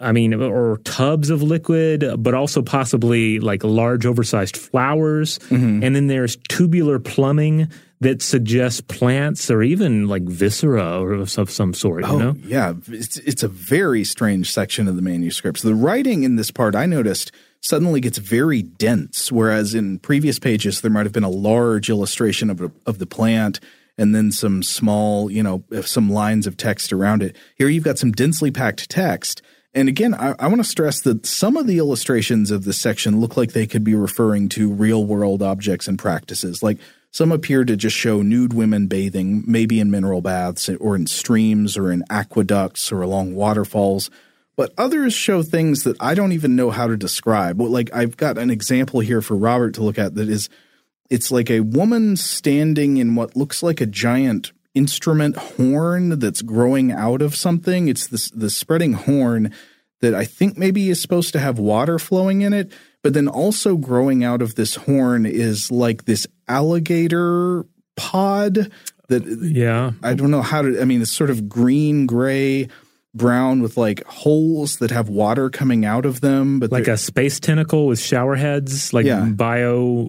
[0.00, 5.38] I mean, or tubs of liquid, but also possibly like large oversized flowers.
[5.50, 5.82] Mm-hmm.
[5.82, 7.68] And then there's tubular plumbing
[8.00, 12.04] that suggests plants or even like viscera or of some sort.
[12.04, 12.36] Oh, you know?
[12.44, 12.74] yeah.
[12.86, 15.62] It's, it's a very strange section of the manuscripts.
[15.62, 20.80] The writing in this part, I noticed, suddenly gets very dense, whereas in previous pages,
[20.80, 23.58] there might have been a large illustration of, of the plant
[23.98, 27.34] and then some small, you know, some lines of text around it.
[27.56, 29.42] Here you've got some densely packed text
[29.74, 33.20] and again, I, I want to stress that some of the illustrations of this section
[33.20, 36.62] look like they could be referring to real world objects and practices.
[36.62, 36.78] Like
[37.10, 41.76] some appear to just show nude women bathing, maybe in mineral baths or in streams
[41.76, 44.10] or in aqueducts or along waterfalls.
[44.56, 47.60] But others show things that I don't even know how to describe.
[47.60, 50.48] Like I've got an example here for Robert to look at that is
[51.10, 56.92] it's like a woman standing in what looks like a giant instrument horn that's growing
[56.92, 57.88] out of something.
[57.88, 59.52] It's this the spreading horn
[60.00, 62.72] that I think maybe is supposed to have water flowing in it.
[63.02, 68.70] But then also growing out of this horn is like this alligator pod
[69.08, 72.68] that yeah I don't know how to I mean it's sort of green gray
[73.18, 77.38] brown with like holes that have water coming out of them but like a space
[77.40, 79.24] tentacle with shower heads like Yeah.
[79.26, 80.08] bio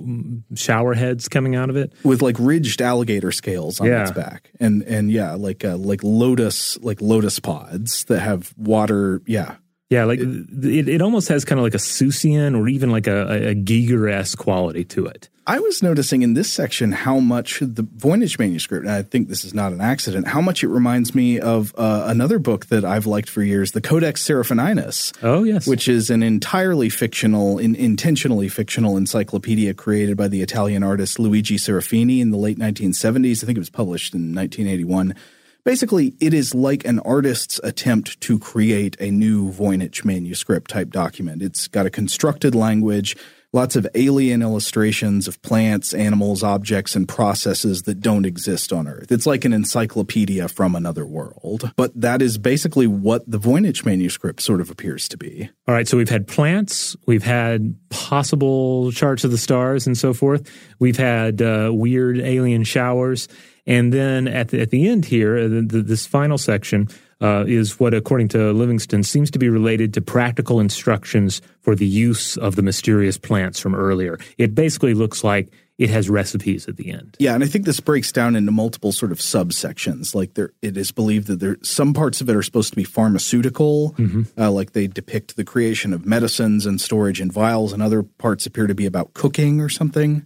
[0.56, 4.04] shower heads coming out of it with like ridged alligator scales on Yeah.
[4.04, 9.22] its back and and yeah like uh, like lotus like lotus pods that have water
[9.26, 9.56] yeah
[9.90, 13.28] yeah like it, it almost has kind of like a Seussian or even like a,
[13.28, 17.82] a, a Giger-esque quality to it I was noticing in this section how much the
[17.82, 21.40] Voynich manuscript, and I think this is not an accident, how much it reminds me
[21.40, 25.12] of uh, another book that I've liked for years, the Codex Seraphinianus.
[25.24, 25.66] Oh, yes.
[25.66, 31.56] Which is an entirely fictional, in, intentionally fictional encyclopedia created by the Italian artist Luigi
[31.56, 33.44] Serafini in the late 1970s.
[33.44, 35.16] I think it was published in 1981.
[35.64, 41.42] Basically, it is like an artist's attempt to create a new Voynich manuscript type document.
[41.42, 43.18] It's got a constructed language,
[43.52, 49.12] lots of alien illustrations of plants, animals, objects, and processes that don't exist on Earth.
[49.12, 51.72] It's like an encyclopedia from another world.
[51.76, 55.50] But that is basically what the Voynich manuscript sort of appears to be.
[55.68, 60.14] All right, so we've had plants, we've had possible charts of the stars and so
[60.14, 60.50] forth.
[60.80, 63.28] We've had uh, weird alien showers,
[63.66, 66.88] and then at the, at the end here, uh, the, the, this final section
[67.22, 71.88] uh, is what, according to Livingstone, seems to be related to practical instructions for the
[71.88, 74.20] use of the mysterious plants from earlier.
[74.38, 77.16] It basically looks like it has recipes at the end.
[77.20, 80.14] Yeah, and I think this breaks down into multiple sort of subsections.
[80.14, 82.84] Like there, it is believed that there some parts of it are supposed to be
[82.84, 83.96] pharmaceutical,
[84.38, 88.46] uh, like they depict the creation of medicines and storage in vials, and other parts
[88.46, 90.26] appear to be about cooking or something.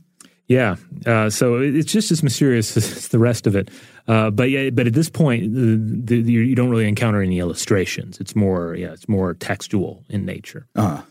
[0.53, 3.69] Yeah, uh, so it's just as mysterious as the rest of it.
[4.07, 8.19] Uh, but yeah, but at this point, the, the, you don't really encounter any illustrations.
[8.19, 10.67] It's more, yeah, it's more textual in nature.
[10.75, 11.01] Uh,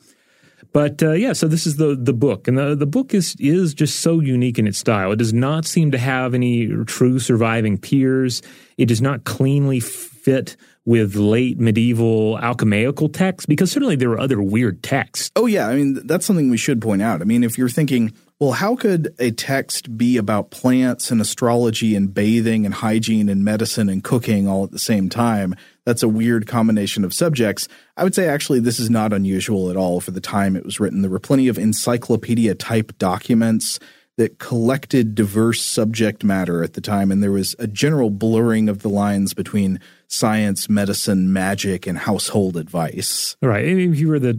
[0.73, 3.75] But uh, yeah, so this is the the book, and the the book is is
[3.75, 5.13] just so unique in its style.
[5.13, 8.41] It does not seem to have any true surviving peers.
[8.79, 14.41] It does not cleanly fit with late medieval alchemical texts because certainly there were other
[14.41, 15.31] weird texts.
[15.37, 17.21] oh yeah, I mean that's something we should point out.
[17.21, 21.95] I mean, if you're thinking, well, how could a text be about plants and astrology
[21.95, 25.55] and bathing and hygiene and medicine and cooking all at the same time?
[25.85, 27.69] That's a weird combination of subjects.
[27.97, 30.81] I would say actually this is not unusual at all for the time it was
[30.81, 31.03] written.
[31.03, 33.79] There were plenty of encyclopedia type documents
[34.23, 38.79] that collected diverse subject matter at the time, and there was a general blurring of
[38.83, 43.37] the lines between science, medicine, magic, and household advice.
[43.43, 43.65] Right.
[43.65, 44.31] If you were the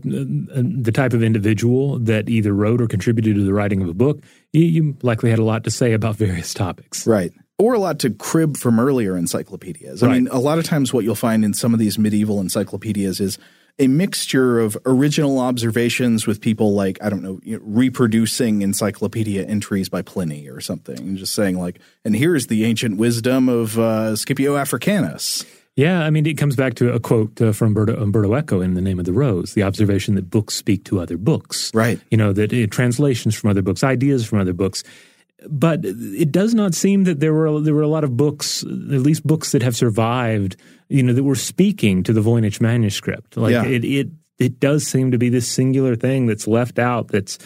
[0.56, 3.94] uh, the type of individual that either wrote or contributed to the writing of a
[3.94, 7.06] book, you, you likely had a lot to say about various topics.
[7.06, 7.32] Right.
[7.60, 10.02] Or a lot to crib from earlier encyclopedias.
[10.02, 10.14] I Right.
[10.24, 13.38] mean, a lot of times what you'll find in some of these medieval encyclopedias is
[13.80, 19.46] a mixture of original observations with people like, I don't know, you know, reproducing encyclopedia
[19.46, 23.80] entries by Pliny or something, and just saying, like, and here's the ancient wisdom of
[23.80, 25.44] uh, Scipio Africanus.
[25.76, 28.76] Yeah, I mean, it comes back to a quote uh, from Umberto, Umberto Eco in
[28.76, 31.72] The Name of the Rose, the observation that books speak to other books.
[31.74, 32.00] Right.
[32.12, 34.84] You know, that uh, translations from other books, ideas from other books.
[35.50, 38.70] But it does not seem that there were there were a lot of books, at
[38.70, 40.56] least books that have survived,
[40.94, 43.36] you know, that were speaking to the Voynich manuscript.
[43.36, 43.66] Like Yeah.
[43.66, 44.08] it, it
[44.40, 47.08] it does seem to be this singular thing that's left out.
[47.10, 47.38] That's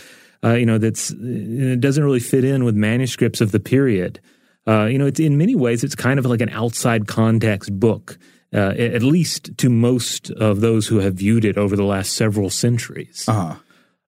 [0.43, 4.19] uh, you know that's it doesn't really fit in with manuscripts of the period.
[4.67, 8.17] Uh, you know, it's in many ways it's kind of like an outside context book,
[8.53, 12.49] uh, at least to most of those who have viewed it over the last several
[12.49, 13.23] centuries.
[13.29, 13.55] Uh-huh.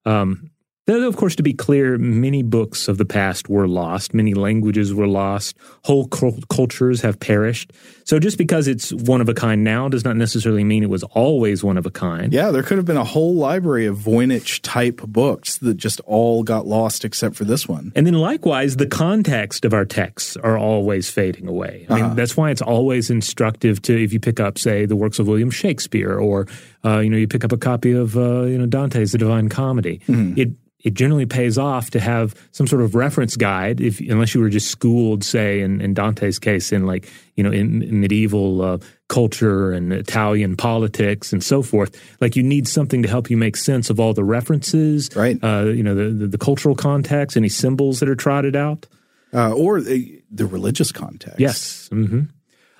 [0.06, 0.52] Um,
[0.86, 4.93] though, of course, to be clear, many books of the past were lost, many languages
[4.93, 7.71] were lost, whole cul- cultures have perished.
[8.10, 11.04] So just because it's one of a kind now does not necessarily mean it was
[11.04, 12.34] always one of a kind.
[12.34, 16.41] Yeah, there could have been a whole library of Voynich type books that just all
[16.41, 17.91] got lost except for this one.
[17.95, 21.86] And then likewise, the context of our texts are always fading away.
[21.88, 25.19] I mean, that's why it's always instructive to, if you pick up, say, the works
[25.19, 26.48] of William Shakespeare, or
[26.84, 29.50] uh, you know, you pick up a copy of uh, you know Dante's The Divine
[29.50, 30.02] Comedy.
[30.36, 30.50] It
[30.82, 34.50] it generally pays off to have some sort of reference guide, if unless you were
[34.50, 39.71] just schooled, say, in, in Dante's case, in like you know, in medieval uh, culture
[39.71, 41.91] and Italian politics and so forth.
[42.19, 45.39] Like you need something to help you make sense of all the references, Right.
[45.41, 48.88] Uh, you know, the, the the cultural context, any symbols that are trotted out.
[49.34, 51.39] Uh, or the, the religious context.
[51.39, 51.88] Yes.
[51.91, 52.28] hmm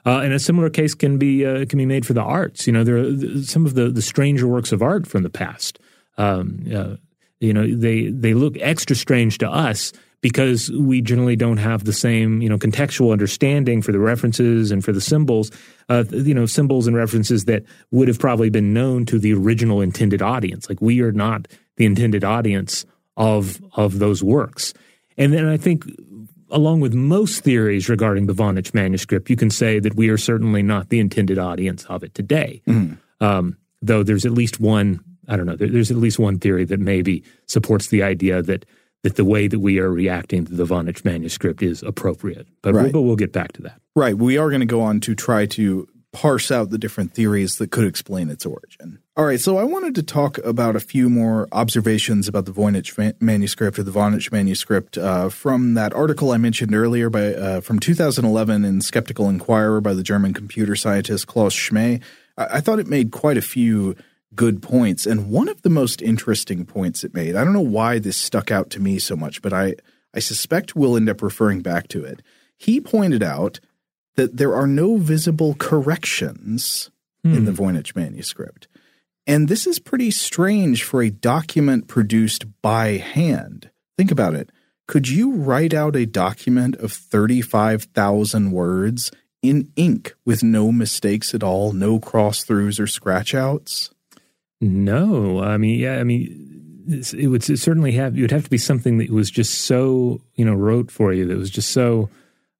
[0.06, 2.68] Uh, and a similar case can be uh, can be made for the arts.
[2.68, 5.80] You know, there are some of the, the stranger works of art from the past.
[6.18, 6.96] Um, uh,
[7.40, 11.94] you know, they they look extra strange to us, because we generally don't have the
[11.94, 15.52] same, you know, contextual understanding for the references and for the symbols,
[15.88, 19.82] uh, you know, symbols and references that would have probably been known to the original
[19.82, 20.68] intended audience.
[20.68, 21.48] Like we are not
[21.78, 22.86] the intended audience
[23.18, 24.74] of of those works.
[25.18, 25.86] And then I think
[26.52, 30.64] along with most theories regarding the Voynich manuscript, you can say that we are certainly
[30.64, 32.62] not the intended audience of it today.
[32.68, 33.24] Mm-hmm.
[33.24, 36.66] Um, though there's at least one, I don't know, there, there's at least one theory
[36.66, 38.66] that maybe supports the idea that
[39.04, 42.48] that the way that we are reacting to the Voynich manuscript is appropriate.
[42.62, 42.84] But, right.
[42.84, 43.82] we'll, but we'll get back to that.
[43.96, 44.18] Right.
[44.18, 47.72] We are going to go on to try to parse out the different theories that
[47.72, 49.00] could explain its origin.
[49.16, 53.22] All right, so I wanted to talk about a few more observations about the Voynich
[53.22, 57.80] manuscript or the Voynich manuscript uh, from that article I mentioned earlier by uh, from
[57.80, 62.02] 2011 in Skeptical Inquirer by the German computer scientist Klaus Schmeh.
[62.38, 63.96] I-, I thought it made quite a few
[64.36, 67.36] good points, and one of the most interesting points it made.
[67.36, 69.76] I don't know why this stuck out to me so much, but I
[70.14, 72.22] I suspect we'll end up referring back to it.
[72.58, 73.60] He pointed out
[74.16, 76.90] that there are no visible corrections
[77.24, 77.34] hmm.
[77.34, 77.62] in the hmm.
[77.62, 78.68] Voynich manuscript.
[79.28, 83.70] And this is pretty strange for a document produced by hand.
[83.98, 84.50] Think about it.
[84.88, 89.12] Could you write out a document of 35,000 words
[89.44, 93.92] in ink with no mistakes at all, no cross throughs or scratch outs?
[94.62, 95.42] No.
[95.42, 98.98] I mean, yeah, I mean, it would certainly have, it would have to be something
[98.98, 102.10] that was just so, you know, rote for you, that was just so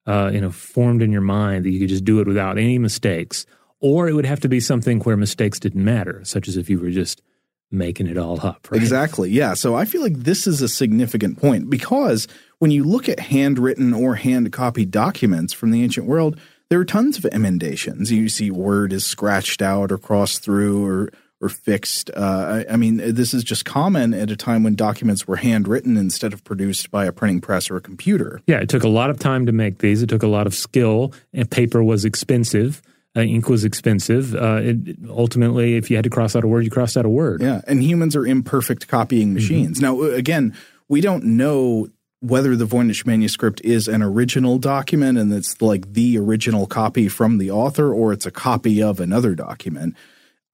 [0.06, 2.78] uh, you know, formed in your mind that you could just do it without any
[2.78, 3.46] mistakes.
[3.80, 6.78] Or it would have to be something where mistakes didn't matter, such as if you
[6.78, 7.22] were just
[7.70, 8.68] making it all up.
[8.70, 8.80] Right?
[8.80, 9.30] Exactly.
[9.30, 9.54] Yeah.
[9.54, 12.26] So I feel like this is a significant point because
[12.58, 16.38] when you look at handwritten or hand copied documents from the ancient world,
[16.68, 18.10] there are tons of emendations.
[18.10, 22.10] You see word is scratched out or crossed through or or fixed.
[22.10, 25.96] Uh, I, I, mean, this is just common at a time when documents were handwritten
[25.96, 28.40] instead of produced by a printing press or a computer.
[28.46, 30.02] Yeah, it took a lot of time to make these.
[30.02, 32.82] It took a lot of skill, and paper was expensive.
[33.16, 34.34] Uh, ink was expensive.
[34.34, 37.08] Uh, it, ultimately, if you had to cross out a word, you crossed out a
[37.08, 37.42] word.
[37.42, 39.34] Yeah, and humans are imperfect copying mm-hmm.
[39.34, 39.80] machines.
[39.80, 40.08] Mm-hmm.
[40.08, 40.56] Now, again,
[40.88, 41.88] we don't know
[42.20, 47.38] whether the Voynich manuscript is an original document and it's like the original copy from
[47.38, 49.96] the author or it's a copy of another document.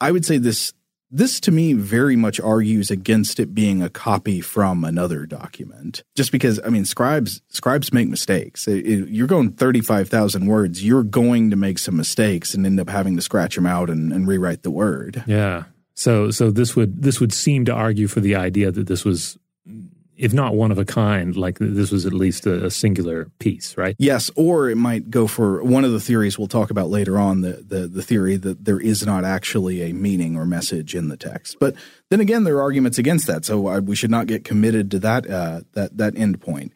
[0.00, 0.72] I would say this
[1.10, 6.02] this to me very much argues against it being a copy from another document.
[6.16, 8.66] Just because I mean scribes scribes make mistakes.
[8.66, 12.88] It, it, you're going 35,000 words, you're going to make some mistakes and end up
[12.88, 15.22] having to scratch them out and, and rewrite the word.
[15.26, 15.64] Yeah.
[15.94, 19.38] So so this would this would seem to argue for the idea that this was
[20.16, 23.76] if not one of a kind, like this was at least a, a, singular piece,
[23.76, 23.96] right?
[23.98, 27.42] Yes, or it might go for one of the theories we'll talk about later on
[27.42, 31.16] the, the, the theory that there is not actually a meaning or message in the
[31.16, 31.56] text.
[31.60, 31.74] But
[32.10, 34.98] then again, there are arguments against that, so I, we should not get committed to
[35.00, 36.72] that uh, that that end point.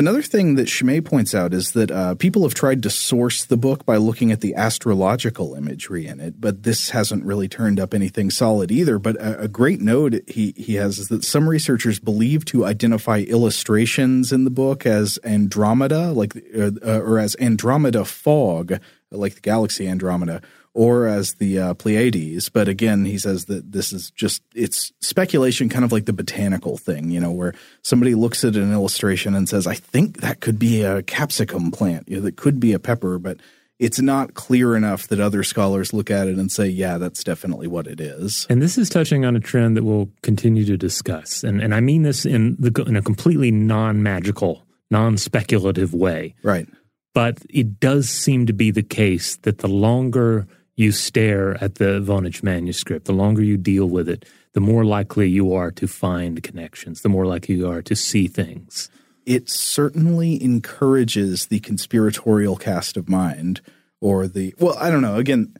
[0.00, 3.58] Another thing that Schmeh points out is that uh, people have tried to source the
[3.58, 7.92] book by looking at the astrological imagery in it, but this hasn't really turned up
[7.92, 8.98] anything solid either.
[8.98, 13.18] But a, a great note he, he has is that some researchers believe to identify
[13.18, 18.80] illustrations in the book as Andromeda, like uh, or as Andromeda fog,
[19.10, 20.40] like the galaxy Andromeda,
[20.74, 22.48] or as the uh, Pleiades.
[22.48, 26.76] But again, he says that this is just it's speculation, kind of like the botanical
[26.76, 30.58] thing, you know, where somebody looks at an illustration and says, "I think that could
[30.58, 33.38] be a capsicum plant, you know, that could be a pepper," but
[33.78, 37.66] it's not clear enough that other scholars look at it and say, "Yeah, that's definitely
[37.66, 41.42] what it is." And this is touching on a trend that we'll continue to discuss,
[41.42, 46.34] and and I mean this in the in a completely non magical, non speculative way,
[46.42, 46.68] right?
[47.12, 50.46] But it does seem to be the case that the longer
[50.80, 54.24] you stare at the Voynich manuscript, the longer you deal with it,
[54.54, 58.26] the more likely you are to find connections, the more likely you are to see
[58.26, 58.88] things.
[59.26, 63.60] It certainly encourages the conspiratorial cast of mind
[64.00, 65.16] or the, well, I don't know.
[65.16, 65.54] Again,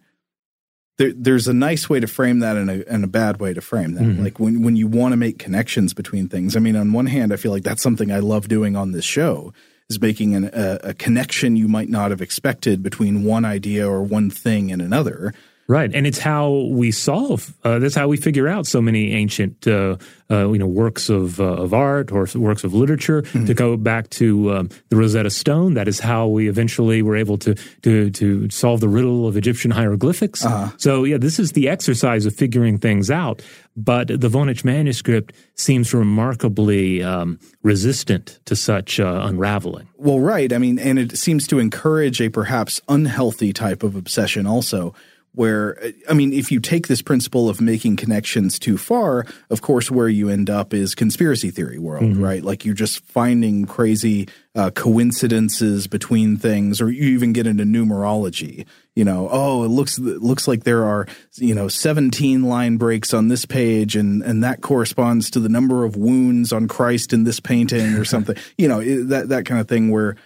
[0.96, 3.60] there, there's a nice way to frame that and a, and a bad way to
[3.60, 4.04] frame that.
[4.04, 4.24] Mm-hmm.
[4.24, 6.56] Like when, when you want to make connections between things.
[6.56, 9.04] I mean, on one hand, I feel like that's something I love doing on this
[9.04, 9.52] show
[9.90, 14.02] is making an, a, a connection you might not have expected between one idea or
[14.02, 15.34] one thing and another.
[15.70, 17.54] Right, and it's how we solve.
[17.62, 19.98] Uh, that's how we figure out so many ancient, uh,
[20.28, 23.22] uh, you know, works of uh, of art or works of literature.
[23.22, 23.44] Mm-hmm.
[23.44, 27.38] To go back to um, the Rosetta Stone, that is how we eventually were able
[27.38, 30.44] to to to solve the riddle of Egyptian hieroglyphics.
[30.44, 30.72] Uh-huh.
[30.76, 33.40] So yeah, this is the exercise of figuring things out.
[33.76, 39.88] But the Voynich manuscript seems remarkably um, resistant to such uh, unraveling.
[39.96, 40.52] Well, right.
[40.52, 44.94] I mean, and it seems to encourage a perhaps unhealthy type of obsession also
[45.32, 49.90] where I mean, if you take this principle of making connections too far, of course,
[49.90, 52.22] where you end up is conspiracy theory world, mm-hmm.
[52.22, 52.42] right?
[52.42, 58.66] Like you're just finding crazy uh, coincidences between things, or you even get into numerology.
[58.96, 61.06] You know, oh, it looks it looks like there are
[61.36, 65.84] you know 17 line breaks on this page, and and that corresponds to the number
[65.84, 68.36] of wounds on Christ in this painting, or something.
[68.58, 70.16] you know, that that kind of thing where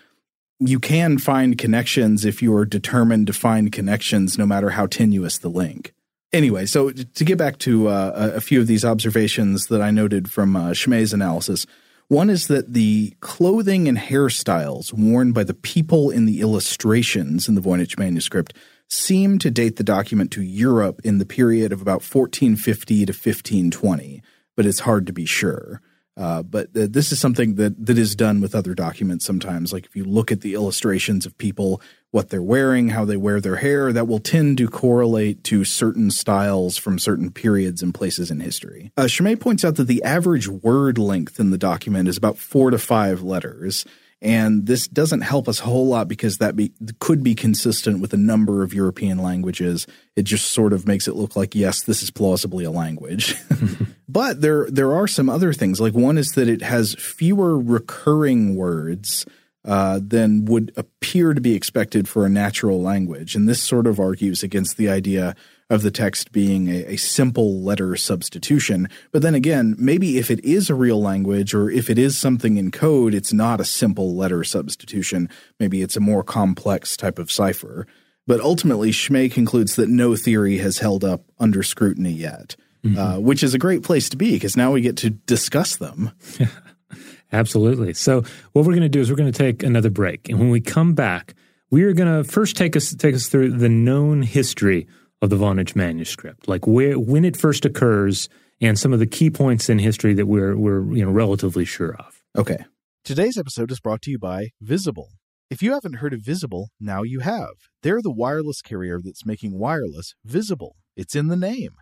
[0.60, 5.38] you can find connections if you are determined to find connections, no matter how tenuous
[5.38, 5.92] the link.
[6.32, 10.30] Anyway, so to get back to uh, a few of these observations that I noted
[10.30, 11.64] from uh, Schmeh's analysis,
[12.08, 17.54] one is that the clothing and hairstyles worn by the people in the illustrations in
[17.54, 18.52] the Voynich manuscript
[18.88, 24.22] seem to date the document to Europe in the period of about 1450 to 1520,
[24.56, 25.80] but it's hard to be sure.
[26.16, 29.72] Uh, but uh, this is something that that is done with other documents sometimes.
[29.72, 31.80] Like if you look at the illustrations of people,
[32.12, 36.12] what they're wearing, how they wear their hair, that will tend to correlate to certain
[36.12, 38.92] styles from certain periods and places in history.
[38.96, 39.08] Uh,
[39.40, 43.22] points out that the average word length in the document is about four to five
[43.22, 43.84] letters.
[44.22, 48.14] And this doesn't help us a whole lot because that be, could be consistent with
[48.14, 49.86] a number of European languages.
[50.16, 53.34] It just sort of makes it look like, yes, this is plausibly a language.
[54.08, 55.80] but there, there are some other things.
[55.80, 59.26] Like one is that it has fewer recurring words
[59.64, 63.34] uh, than would appear to be expected for a natural language.
[63.34, 65.34] And this sort of argues against the idea
[65.74, 68.88] of the text being a, a, simple letter substitution.
[69.12, 72.56] But then again, maybe if it is a real language or if it is something
[72.56, 75.28] in code, it's not a simple letter substitution.
[75.60, 77.86] Maybe it's a more complex type of cipher.
[78.26, 82.98] But ultimately, Schmeh concludes that no theory has held up under scrutiny yet, mm-hmm.
[82.98, 86.10] uh, which is a great place to be because now we get to discuss them.
[87.32, 87.92] Absolutely.
[87.94, 88.22] So,
[88.52, 90.28] what we're going to do is we're going to take another break.
[90.28, 91.34] And when we come back,
[91.70, 94.86] we are going to first take us, take us through the known history
[95.24, 98.28] of the Voynich manuscript, like where when it first occurs
[98.60, 101.96] and some of the key points in history that we're we're you know relatively sure
[101.96, 102.22] of.
[102.36, 102.58] Okay.
[103.04, 105.08] Today's episode is brought to you by Visible.
[105.50, 107.54] If you haven't heard of Visible, now you have.
[107.82, 110.76] They're the wireless carrier that's making wireless visible.
[110.96, 111.72] It's in the name.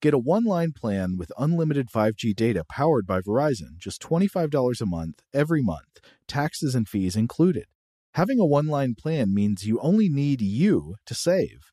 [0.00, 5.22] Get a one-line plan with unlimited 5G data powered by Verizon, just $25 a month
[5.32, 7.66] every month, taxes and fees included.
[8.14, 11.72] Having a one-line plan means you only need you to save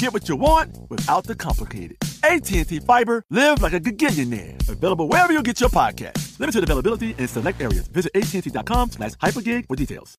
[0.00, 1.98] Get what you want without the complicated.
[2.24, 4.66] AT&T Fiber, live like a gigillionaire.
[4.66, 6.40] Available wherever you get your podcast.
[6.40, 7.86] Limited availability in select areas.
[7.88, 10.16] Visit AT&T.com slash hypergig for details.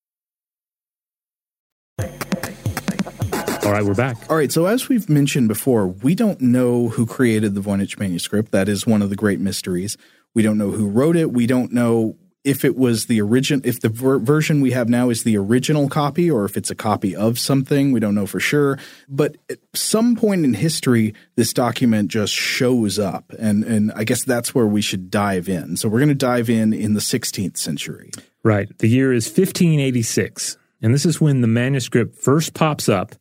[3.63, 4.17] All right, we're back.
[4.29, 8.51] All right, so as we've mentioned before, we don't know who created the Voynich manuscript.
[8.51, 9.97] That is one of the great mysteries.
[10.35, 11.31] We don't know who wrote it.
[11.31, 15.09] We don't know if it was the origin, if the ver- version we have now
[15.09, 17.91] is the original copy or if it's a copy of something.
[17.91, 18.79] We don't know for sure.
[19.07, 23.31] But at some point in history, this document just shows up.
[23.37, 25.77] And, and I guess that's where we should dive in.
[25.77, 28.11] So we're going to dive in in the 16th century.
[28.43, 28.75] Right.
[28.79, 30.57] The year is 1586.
[30.81, 33.15] And this is when the manuscript first pops up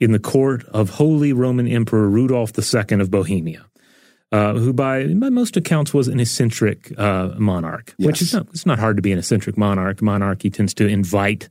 [0.00, 3.64] in the court of Holy Roman Emperor Rudolf II of Bohemia.
[4.32, 8.06] Uh, who by by most accounts was an eccentric uh, monarch, Yes.
[8.06, 10.02] which is not it's not hard to be an eccentric monarch.
[10.02, 11.48] Monarchy tends to invite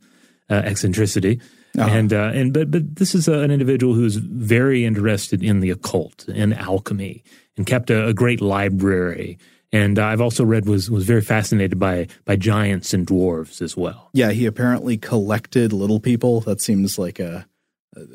[0.49, 1.39] uh, eccentricity,
[1.77, 1.89] Uh-huh.
[1.97, 5.69] and uh, and but but this is a, an individual who's very interested in the
[5.71, 7.23] occult and alchemy,
[7.57, 9.37] and kept a, a great library.
[9.71, 14.09] And I've also read was was very fascinated by by giants and dwarves as well.
[14.13, 16.41] Yeah, he apparently collected little people.
[16.41, 17.45] That seems like a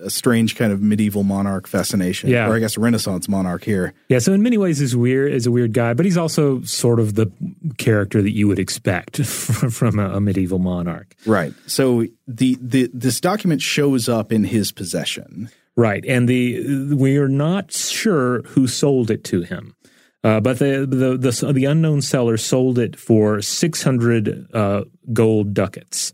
[0.03, 2.31] a strange kind of medieval monarch fascination.
[2.31, 2.49] Yeah.
[2.49, 3.95] Or I guess Renaissance monarch here.
[4.09, 7.01] Yeah, so in many ways he's weird is a weird guy, but he's also sort
[7.01, 7.31] of the
[7.79, 11.15] character that you would expect from a, a medieval monarch.
[11.27, 11.53] Right.
[11.67, 15.51] So the, the this document shows up in his possession.
[15.77, 19.77] Right, and the we are not sure who sold it to him,
[20.23, 25.55] uh, but the, the the the unknown seller sold it for six hundred uh, gold
[25.55, 26.13] ducats,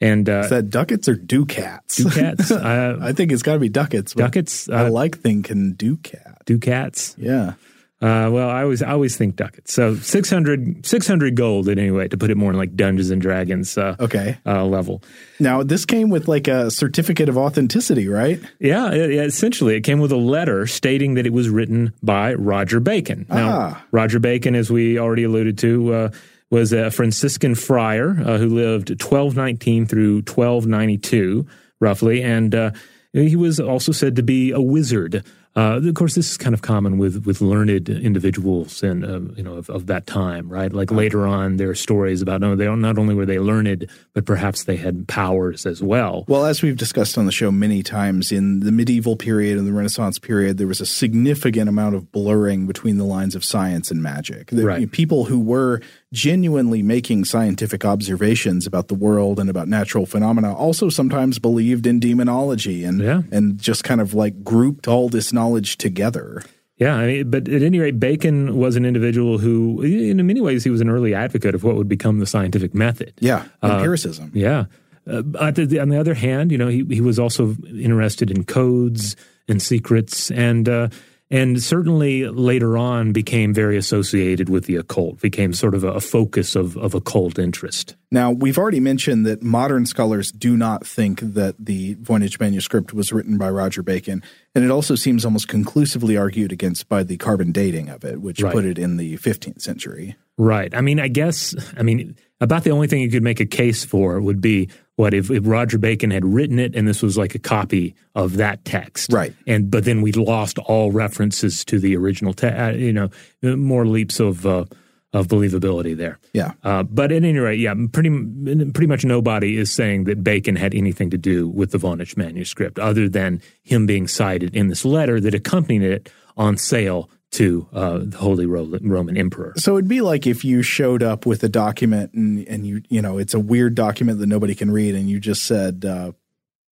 [0.00, 1.96] and uh, Is that ducats or ducats?
[1.96, 4.14] ducats, uh, I think it's got to be ducats.
[4.14, 6.42] ducats, I uh, like thinking ducat.
[6.46, 7.14] ducats.
[7.18, 7.54] Yeah.
[8.00, 9.72] Uh, well, I always I always think ducats.
[9.72, 13.20] So 600, 600 gold in any way to put it more in like Dungeons and
[13.20, 14.38] Dragons uh, Okay.
[14.46, 15.02] uh, level.
[15.40, 18.40] Now this came with like a certificate of authenticity, right?
[18.60, 22.34] Yeah, it- yeah, essentially, it came with a letter stating that it was written by
[22.34, 23.26] Roger Bacon.
[23.28, 23.84] Now, Ah.
[23.90, 26.10] Roger Bacon, as we already alluded to, uh,
[26.50, 31.46] was a Franciscan friar uh, who lived 1219 through 1292,
[31.80, 32.70] roughly, and uh,
[33.12, 35.24] he was also said to be a wizard.
[35.56, 39.42] Uh, of course, this is kind of common with with learned individuals and uh, you
[39.42, 40.72] know of, of that time, right?
[40.72, 43.90] Like later on, there are stories about no, they don't, not only were they learned,
[44.14, 46.24] but perhaps they had powers as well.
[46.28, 49.72] Well, as we've discussed on the show many times, in the medieval period and the
[49.72, 54.00] Renaissance period, there was a significant amount of blurring between the lines of science and
[54.00, 54.50] magic.
[54.50, 54.92] The, Right.
[54.92, 55.80] People who were
[56.12, 62.00] genuinely making scientific observations about the world and about natural phenomena also sometimes believed in
[62.00, 63.22] demonology and Yeah.
[63.30, 66.42] and just kind of like grouped all this knowledge together.
[66.78, 70.62] Yeah, I mean, but at any rate, Bacon was an individual who, in many ways,
[70.62, 73.12] he was an early advocate of what would become the scientific method.
[73.20, 74.30] Yeah, Uh, empiricism.
[74.32, 74.66] Yeah.
[75.04, 79.16] Uh, on the other hand, you know, he, he was also interested in codes
[79.48, 80.88] and secrets, and uh,
[81.30, 86.00] and certainly later on became very associated with the occult, became sort of a, a
[86.00, 87.96] focus of, of occult interest.
[88.10, 93.12] Now, we've already mentioned that modern scholars do not think that the Voynich manuscript was
[93.12, 94.22] written by Roger Bacon,
[94.54, 98.40] and it also seems almost conclusively argued against by the carbon dating of it, which
[98.42, 98.52] Right.
[98.52, 100.16] put it in the 15th century.
[100.38, 100.72] Right.
[100.74, 103.84] I mean, I guess, I mean, about the only thing you could make a case
[103.84, 107.34] for would be what if, if Roger Bacon had written it and this was like
[107.34, 109.12] a copy of that text.
[109.12, 109.34] Right.
[109.46, 113.10] And, but then we lost all references to the original text, uh, you know,
[113.42, 114.64] more leaps of, uh,
[115.12, 116.18] of believability there.
[116.32, 116.52] Yeah.
[116.62, 120.74] Uh, but at any rate, yeah, pretty pretty much nobody is saying that Bacon had
[120.74, 125.18] anything to do with the Voynich manuscript, other than him being cited in this letter
[125.20, 129.52] that accompanied it on sale to uh, the Holy Ro- Roman Emperor.
[129.56, 133.02] So it'd be like if you showed up with a document and, and you, you
[133.02, 136.12] know, it's a weird document that nobody can read, and you just said, uh,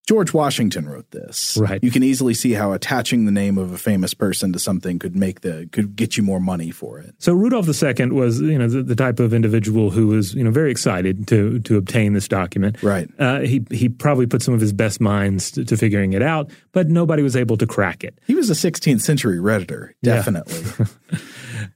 [0.06, 1.56] George Washington wrote this.
[1.58, 1.82] Right.
[1.82, 5.16] You can easily see how attaching the name of a famous person to something could
[5.16, 7.14] make the could get you more money for it.
[7.18, 10.50] So Rudolph II was, you know, the, the type of individual who was, you know,
[10.50, 12.82] very excited to to obtain this document.
[12.82, 13.08] Right.
[13.18, 16.50] Uh, he he probably put some of his best minds to, to, figuring it out,
[16.72, 18.18] but nobody was able to crack it.
[18.26, 20.62] He was a 16th century redditor, definitely.
[21.10, 21.18] Yeah.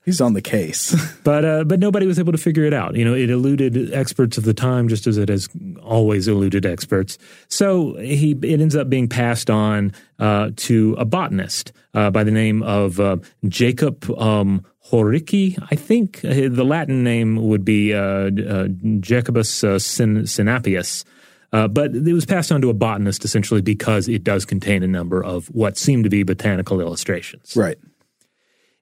[0.04, 0.94] He's on the case.
[1.24, 2.96] but uh, but nobody was able to figure it out.
[2.96, 5.48] You know, it eluded experts of the time, just as it has
[5.82, 7.18] always eluded experts.
[7.48, 12.30] So he it ends up being passed on uh, to a botanist uh, by the
[12.30, 13.16] name of uh,
[13.46, 15.58] Jacob um, Horicki.
[15.70, 18.68] I think uh, the Latin name would be uh, uh,
[19.00, 21.04] Jacobus Sin- Sinapius.
[21.50, 25.22] but it was passed on to a botanist essentially because it does contain a number
[25.22, 27.56] of what seem to be botanical illustrations.
[27.56, 27.78] Right.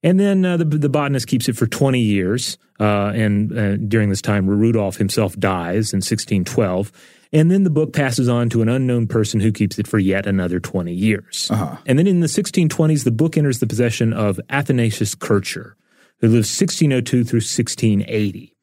[0.07, 2.59] And then uh, the, the botanist keeps it for 20 years.
[2.78, 6.92] Uh, and uh, during this time, Rudolph himself dies in 1612.
[7.32, 10.24] And then the book passes on to an unknown person who keeps it for yet
[10.24, 11.50] another 20 years.
[11.50, 11.76] Uh-huh.
[11.86, 15.76] And then in the 1620s, the book enters the possession of Athanasius Kircher,
[16.20, 18.54] who lives 1602 through 1680.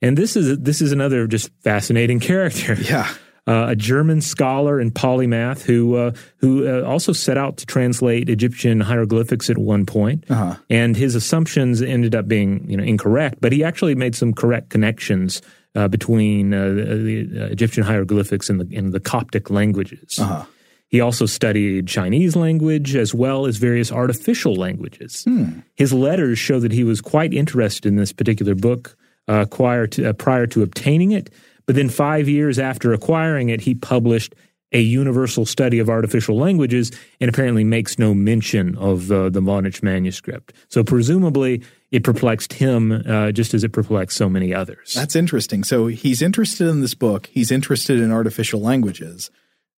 [0.00, 2.74] And this is this is another just fascinating character.
[2.74, 3.12] Yeah.
[3.48, 8.28] Uh, a German scholar and polymath who uh, who uh, also set out to translate
[8.28, 10.24] Egyptian hieroglyphics at one point.
[10.28, 10.54] Uh-huh.
[10.68, 14.68] and his assumptions ended up being you know incorrect, but he actually made some correct
[14.68, 15.40] connections
[15.74, 20.18] uh, between uh, the, the, Egyptian hieroglyphics and the and the Coptic languages.
[20.18, 20.44] Uh-huh.
[20.88, 25.24] He also studied Chinese language as well as various artificial languages.
[25.24, 25.60] Hmm.
[25.74, 28.96] His letters show that he was quite interested in this particular book
[29.28, 31.30] uh, prior to, prior to obtaining it.
[31.68, 34.34] But then, five years after acquiring it, he published
[34.72, 36.90] a universal study of artificial languages
[37.20, 40.54] and apparently makes no mention of uh, the Voynich manuscript.
[40.70, 44.94] So, presumably, it perplexed him uh, just as it perplexed so many others.
[44.94, 45.62] That's interesting.
[45.62, 49.30] So, he's interested in this book, he's interested in artificial languages.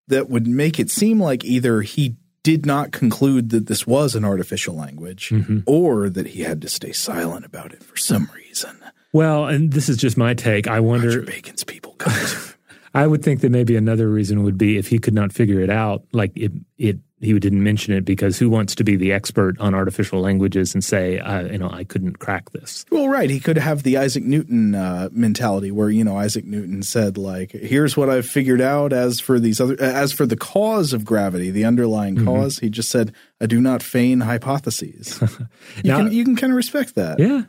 [0.07, 2.15] That would make it seem like either he
[2.45, 5.59] did not conclude that this was an artificial language mm-hmm.
[5.67, 8.80] or that he had to stay silent about it for some reason.
[9.13, 10.69] Well, and this is just my take.
[10.69, 11.09] I wonder.
[11.09, 11.97] Roger Bacon's people.
[12.95, 15.71] I would think that maybe another reason would be if he could not figure it
[15.71, 19.61] out, like it, it he didn't mention it because who wants to be the expert
[19.61, 22.87] on artificial languages and say, uh, you know, I couldn't crack this.
[22.91, 23.29] Well, right.
[23.29, 27.53] He could have the Isaac Newton uh, mentality, where you know Isaac Newton said, like,
[27.53, 31.51] "Here's what I've figured out as for these other, as for the cause of gravity,
[31.51, 32.27] the underlying mm-hmm.
[32.27, 35.21] cause." He just said, "I do not feign hypotheses."
[35.85, 37.19] you now, can you can kind of respect that.
[37.19, 37.43] Yeah.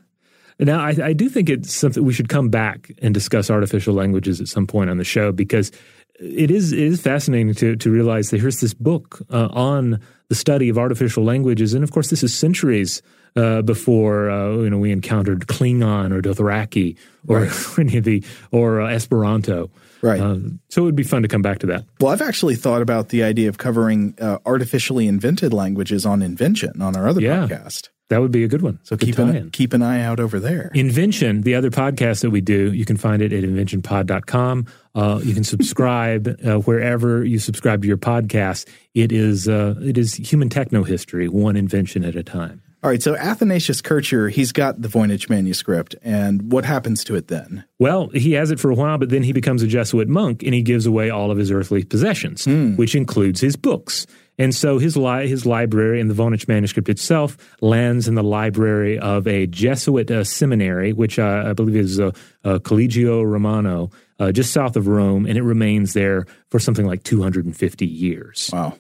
[0.62, 4.40] Now, I, I, do think it's something we should come back and discuss artificial languages
[4.40, 5.72] at some point on the show because
[6.20, 10.00] it is it is fascinating to to realize that here's this book uh, on
[10.30, 13.02] the study of artificial languages, and of course, this is centuries
[13.36, 16.98] uh, before uh, you know we encountered Klingon or Dothraki
[17.28, 17.78] or, right.
[17.78, 19.72] or any of the or uh, Esperanto.
[20.02, 20.20] Right.
[20.20, 20.38] Uh,
[20.70, 21.86] so it would be fun to come back to that.
[22.00, 26.82] Well, I've actually thought about the idea of covering uh, artificially invented languages on Invention
[26.82, 27.48] on our other yeah.
[27.48, 27.90] podcast.
[28.12, 28.78] That would be a good one.
[28.84, 30.70] So good keep an, keep an eye out over there.
[30.74, 34.66] Invention, the other podcast that we do, you can find it at inventionpod.com.
[34.94, 38.68] Uh, you can subscribe uh, wherever you subscribe to your podcast.
[38.94, 42.62] It is uh, it is human techno history, one invention at a time.
[42.84, 47.30] All right, so Athanasius Kircher, he's got the Voynich manuscript, and what happens to it
[47.30, 47.64] then?
[47.80, 50.54] Well, he has it for a while, but then he becomes a Jesuit monk and
[50.54, 52.76] he gives away all of his earthly possessions, mm.
[52.76, 54.06] which includes his books.
[54.42, 58.98] And so his li- his library and the Voynich manuscript itself lands in the library
[58.98, 62.12] of a Jesuit uh, seminary, which uh, I believe is uh,
[62.44, 67.86] Collegio Romano, uh, just south of Rome, and it remains there for something like 250
[67.86, 68.50] years.
[68.52, 68.80] Wow.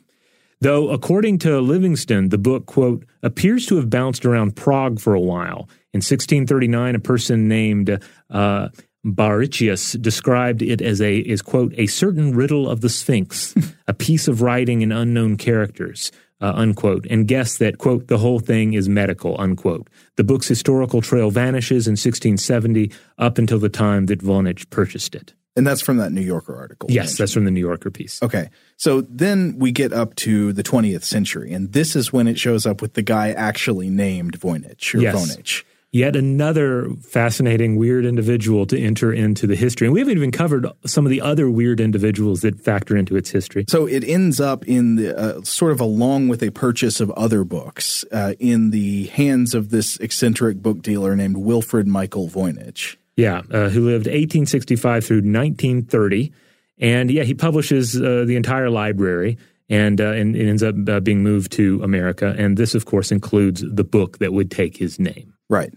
[0.61, 5.21] Though, according to Livingstone, the book, quote, appears to have bounced around Prague for a
[5.21, 5.69] while.
[5.93, 7.99] In 1639, a person named
[8.31, 8.69] uh,
[9.05, 13.55] Baricius described it as a is quote a certain riddle of the Sphinx,
[13.87, 18.39] a piece of writing in unknown characters, uh, unquote, and guessed that quote the whole
[18.39, 19.89] thing is medical, unquote.
[20.17, 25.33] The book's historical trail vanishes in 1670 up until the time that Voynich purchased it.
[25.55, 26.89] And that's from that New Yorker article.
[26.89, 28.23] Yes, that's from the New Yorker piece.
[28.23, 28.49] Okay.
[28.77, 32.65] So then we get up to the 20th century, and this is when it shows
[32.65, 35.15] up with the guy actually named Voynich or yes.
[35.15, 39.87] Voynich yet another fascinating, weird individual to enter into the history.
[39.87, 43.29] And we haven't even covered some of the other weird individuals that factor into its
[43.29, 43.65] history.
[43.67, 47.43] So it ends up in the uh, sort of along with a purchase of other
[47.43, 52.95] books uh, in the hands of this eccentric book dealer named Wilfred Michael Voynich.
[53.17, 56.31] Yeah, uh, who lived 1865 through 1930.
[56.79, 59.37] And yeah, he publishes uh, the entire library.
[59.69, 62.35] And, uh, and it ends up uh, being moved to America.
[62.37, 65.30] And this, of course, includes the book that would take his name.
[65.51, 65.73] Right.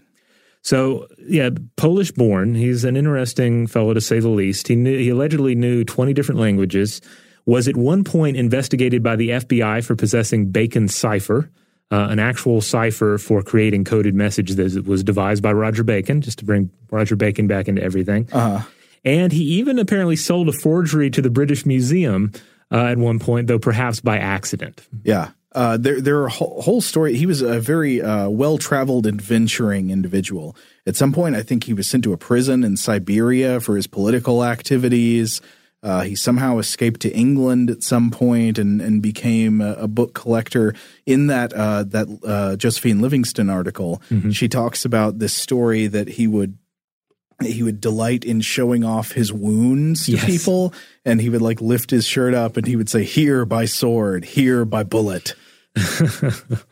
[0.61, 2.55] So, yeah, Polish born.
[2.55, 4.67] He's an interesting fellow to say the least.
[4.67, 7.01] He knew, he allegedly knew 20 different languages,
[7.45, 11.51] was at one point investigated by the FBI for possessing Bacon's cipher,
[11.91, 16.39] uh, an actual cipher for creating coded message that was devised by Roger Bacon, just
[16.39, 18.27] to bring Roger Bacon back into everything.
[18.31, 18.65] Uh-huh.
[19.03, 22.31] And he even apparently sold a forgery to the British Museum
[22.71, 24.87] uh, at one point, though perhaps by accident.
[25.03, 25.29] Yeah.
[25.55, 27.15] Uh, there, there are whole, whole story.
[27.15, 30.55] He was a very uh, well traveled, adventuring individual.
[30.85, 33.87] At some point, I think he was sent to a prison in Siberia for his
[33.87, 35.41] political activities.
[35.81, 40.13] Uh, he somehow escaped to England at some point and, and became a, a book
[40.13, 40.73] collector.
[41.05, 44.31] In that uh, that uh, Josephine Livingstone article, Mm-hmm.
[44.31, 46.57] she talks about this story that he would
[47.43, 50.25] he would delight in showing off his wounds to Yes.
[50.25, 50.73] people,
[51.05, 54.25] and he would like lift his shirt up and he would say, "Here by sword,
[54.25, 55.35] here by bullet."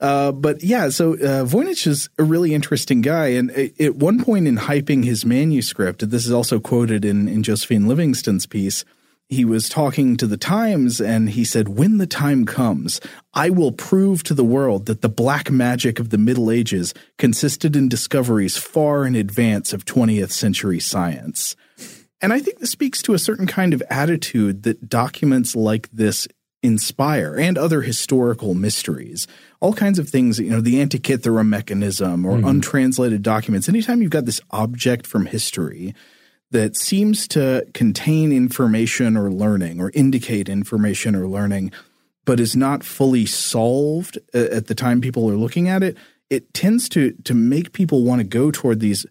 [0.00, 3.28] Uh, but yeah, so uh, Voynich is a really interesting guy.
[3.28, 3.50] And
[3.80, 8.44] at one point in hyping his manuscript, this is also quoted in, in Josephine Livingstone's
[8.44, 8.84] piece,
[9.30, 13.00] he was talking to the Times and he said, When the time comes,
[13.32, 17.74] I will prove to the world that the black magic of the Middle Ages consisted
[17.74, 21.56] in discoveries far in advance of 20th century science.
[22.20, 26.28] And I think this speaks to a certain kind of attitude that documents like this
[26.64, 29.28] inspire and other historical mysteries.
[29.60, 32.48] All kinds of things, you know, the Antikythera mechanism or mm-hmm.
[32.48, 33.68] untranslated documents.
[33.68, 35.94] Anytime you've got this object from history
[36.50, 41.70] that seems to contain information or learning or indicate information or learning,
[42.24, 45.96] but is not fully solved uh, at the time people are looking at it,
[46.30, 49.04] it tends to to make people want to go toward these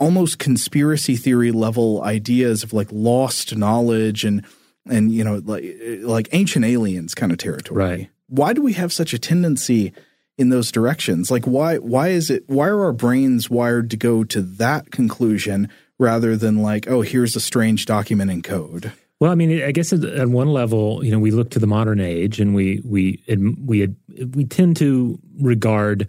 [0.00, 4.44] almost conspiracy theory level ideas of like lost knowledge and
[4.88, 5.64] and you know like
[6.02, 7.84] like ancient aliens kind of territory.
[7.84, 8.10] Right.
[8.28, 9.92] Why do we have such a tendency
[10.36, 11.30] in those directions?
[11.30, 15.68] Like why why is it why are our brains wired to go to that conclusion
[15.98, 18.92] rather than like oh here's a strange document in code?
[19.20, 21.68] Well, I mean, I guess at- at one level, you know, we look to the
[21.68, 23.22] modern age, and we we
[23.64, 23.88] we
[24.34, 26.08] we tend to regard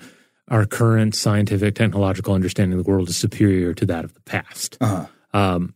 [0.50, 4.78] our current scientific technological understanding of the world as superior to that of the past.
[4.82, 5.06] Uh-huh.
[5.34, 5.75] Um,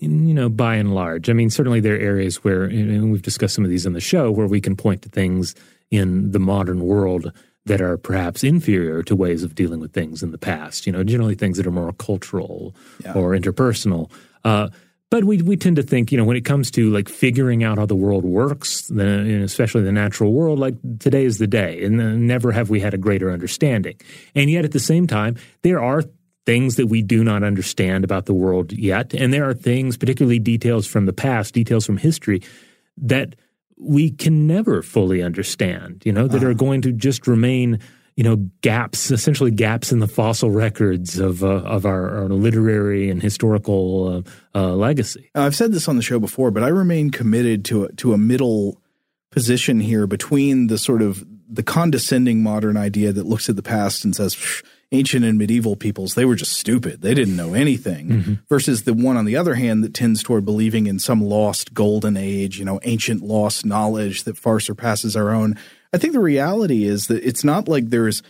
[0.00, 3.54] you know, by and large, I mean, certainly there are areas where, and we've discussed
[3.54, 5.54] some of these on the show, where we can point to things
[5.90, 7.32] in the modern world
[7.66, 10.86] that are perhaps inferior to ways of dealing with things in the past.
[10.86, 13.12] You know, generally things that are more cultural Yeah.
[13.14, 14.10] or interpersonal.
[14.44, 14.68] Uh,
[15.10, 17.78] but we we tend to think, you know, when it comes to like figuring out
[17.78, 21.46] how the world works, the, you know, especially the natural world, like today is the
[21.46, 23.94] day, and uh, never have we had a greater understanding.
[24.34, 26.02] And yet, at the same time, there are
[26.46, 30.38] things that we do not understand about the world yet, and there are things, particularly
[30.38, 32.42] details from the past, details from history,
[32.96, 33.34] that
[33.76, 36.02] we can never fully understand.
[36.04, 37.80] You know, that are going to just remain.
[38.16, 43.10] You know, gaps, essentially gaps in the fossil records of uh, of our, our literary
[43.10, 44.22] and historical
[44.54, 45.32] uh, uh, legacy.
[45.34, 48.12] Uh, I've said this on the show before, but I remain committed to a, to
[48.12, 48.80] a middle
[49.32, 54.04] position here between the sort of the condescending modern idea that looks at the past
[54.04, 54.62] and says "Psh,
[54.94, 58.34] ancient and medieval peoples they were just stupid they didn't know anything mm-hmm.
[58.48, 62.16] versus the one on the other hand that tends toward believing in some lost golden
[62.16, 65.56] age you know ancient lost knowledge that far surpasses our own
[65.92, 68.22] i think the reality is that it's not like there's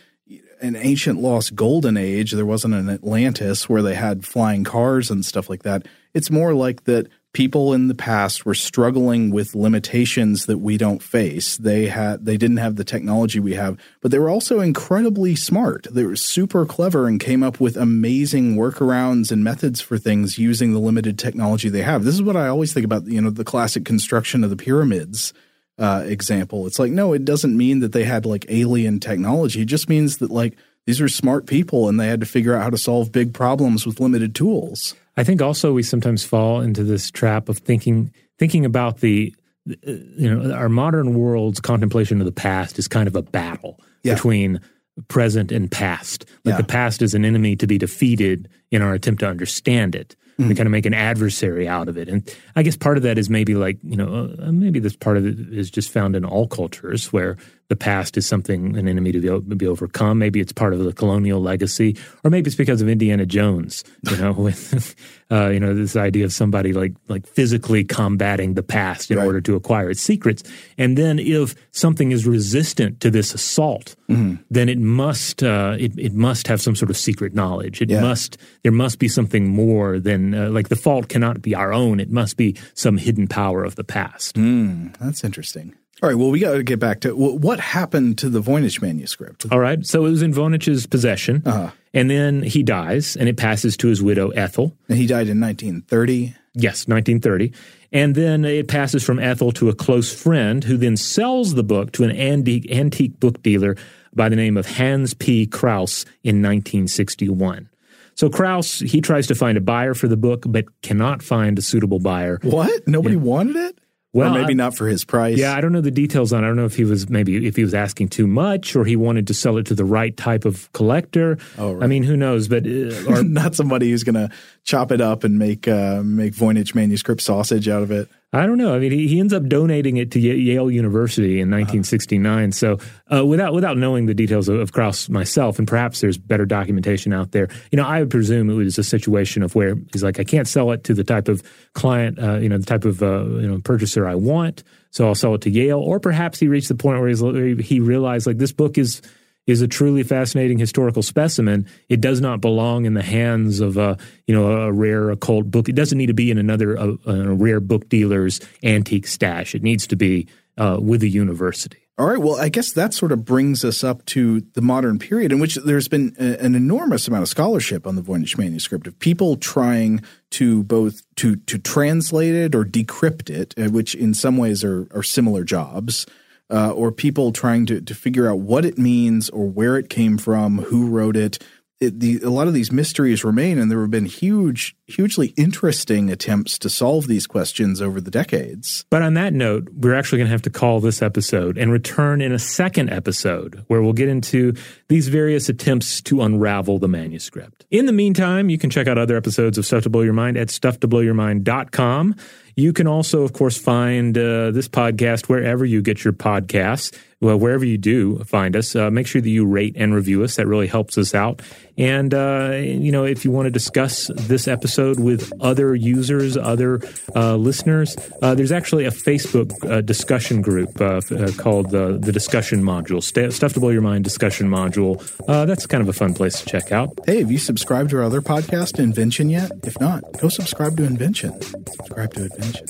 [0.61, 2.33] an ancient lost golden age.
[2.33, 5.87] There wasn't an Atlantis where they had flying cars and stuff like that.
[6.15, 11.03] It's more like that people in the past were struggling with limitations that we don't
[11.03, 11.59] face.
[11.59, 15.87] They had they didn't have the technology we have, but they were also incredibly smart.
[15.91, 20.73] They were super clever and came up with amazing workarounds and methods for things using
[20.73, 22.05] the limited technology they have.
[22.05, 25.35] This is what I always think about, you know, the classic construction of the pyramids
[25.79, 26.67] uh, example.
[26.67, 29.63] It's like, no, it doesn't mean that they had like alien technology.
[29.63, 30.57] It just means that like
[30.87, 33.85] these are smart people and they had to figure out how to solve big problems
[33.85, 34.95] with limited tools.
[35.17, 39.35] I think also we sometimes fall into this trap of thinking thinking about the
[39.71, 39.75] uh,
[40.17, 44.15] you know our modern world's contemplation of the past is kind of a battle Yeah.
[44.15, 44.61] between
[45.09, 46.25] present and past.
[46.45, 46.59] Like Yeah.
[46.59, 50.15] the past is an enemy to be defeated in our attempt to understand it.
[50.39, 50.49] Mm-hmm.
[50.49, 53.19] We kind of make an adversary out of it, and I guess part of that
[53.19, 56.25] is maybe like you know uh, maybe this part of it is just found in
[56.25, 57.37] all cultures where
[57.69, 60.19] the past is something an enemy to be, o- be overcome.
[60.19, 63.85] Maybe it's part of the colonial legacy, or maybe it's because of Indiana Jones.
[64.11, 64.97] You know, with
[65.31, 69.27] uh, you know this idea of somebody like like physically combating the past in Right.
[69.27, 70.43] order to acquire its secrets.
[70.79, 74.35] And then if something is resistant to this assault, Mm-hmm.
[74.51, 77.81] then it must uh, it it must have some sort of secret knowledge.
[77.81, 78.03] It Yeah.
[78.03, 82.01] must there must be something more than uh, like the fault cannot be our own.
[82.01, 84.37] It must be some hidden power of the past.
[84.37, 85.73] Mm, that's interesting.
[86.05, 86.19] All right.
[86.19, 89.47] Well, we got to get back to what happened to the Voynich manuscript.
[89.51, 89.87] All right.
[89.87, 91.71] So it was in Voynich's possession, uh-huh.
[91.95, 94.77] and then he dies, and it passes to his widow Ethel.
[94.91, 96.37] And he died in 1930.
[96.53, 97.55] Yes, 1930.
[97.91, 101.93] And then it passes from Ethel to a close friend, who then sells the book
[101.93, 103.75] to an antique, antique book dealer
[104.15, 105.47] by the name of Hans P.
[105.47, 107.71] Kraus in 1961.
[108.15, 111.63] So Kraus, he tries to find a buyer for the book, but cannot find a
[111.63, 112.41] suitable buyer.
[112.43, 112.87] What?
[112.87, 113.23] Nobody yeah.
[113.23, 113.79] wanted it?
[114.15, 115.37] Well, or maybe not for his price.
[115.37, 116.43] Yeah, I don't know the details on.
[116.43, 116.47] it.
[116.47, 118.95] I don't know if he was maybe if he was asking too much or he
[118.95, 121.37] wanted to sell it to the right type of collector.
[121.59, 121.83] Oh, right.
[121.83, 122.47] I mean, who knows?
[122.47, 124.31] But uh, or, not somebody who's going to
[124.63, 128.09] chop it up and make uh, make Voynich manuscript sausage out of it.
[128.35, 128.75] I don't know.
[128.75, 132.43] I mean, he, he ends up donating it to Yale University in 1969.
[132.43, 132.51] Uh-huh.
[132.51, 132.79] So,
[133.15, 137.13] uh, without without knowing the details of, of Kraus myself, and perhaps there's better documentation
[137.13, 140.19] out there, you know, I would presume it was a situation of where he's like,
[140.19, 141.43] I can't sell it to the type of
[141.75, 145.15] client, uh, you know, the type of uh, you know purchaser I want, so I'll
[145.15, 145.79] sell it to Yale.
[145.79, 149.01] Or perhaps he reached the point where he's he realized like this book is
[149.47, 151.67] is a truly fascinating historical specimen.
[151.89, 155.69] It does not belong in the hands of a you know a rare occult book.
[155.69, 159.55] It doesn't need to be in another a, a rare book dealer's antique stash.
[159.55, 161.79] It needs to be uh, with a university.
[161.97, 162.19] All right.
[162.19, 165.55] Well, I guess that sort of brings us up to the modern period in which
[165.55, 170.03] there's been a, an enormous amount of scholarship on the Voynich manuscript of people trying
[170.31, 174.89] to both to to translate it or decrypt it, uh, which in some ways are
[174.93, 176.05] are similar jobs
[176.51, 180.19] uh, or people trying to, to figure out what it means or where it came
[180.19, 181.39] from, who wrote it.
[181.85, 186.11] It the, a lot of these mysteries remain, and there have been huge, hugely interesting
[186.11, 188.85] attempts to solve these questions over the decades.
[188.91, 192.21] But on that note, we're actually going to have to call this episode and return
[192.21, 194.55] in a second episode where we'll get into
[194.89, 197.65] these various attempts to unravel the manuscript.
[197.71, 200.37] In the meantime, you can check out other episodes of Stuff to Blow Your Mind
[200.37, 202.17] at stufftoblowyourmind.com.
[202.57, 207.39] You can also, of course, find uh, this podcast wherever you get your podcasts well,
[207.39, 210.37] wherever you do find us, uh, make sure that you rate and review us.
[210.37, 211.41] That really helps us out.
[211.77, 216.81] And, uh, you know, if you want to discuss this episode with other users, other
[217.17, 221.01] uh, listeners, uh, there's actually a Facebook uh, discussion group uh,
[221.37, 225.03] called the Discussion Module, Stuff to Blow Your Mind Discussion Module.
[225.27, 226.91] that's kind of a fun place to check out.
[227.07, 229.51] Hey, have you subscribed to our other podcast, Invention, yet?
[229.65, 231.41] If not, go subscribe to Invention.
[231.41, 232.67] Subscribe to Invention.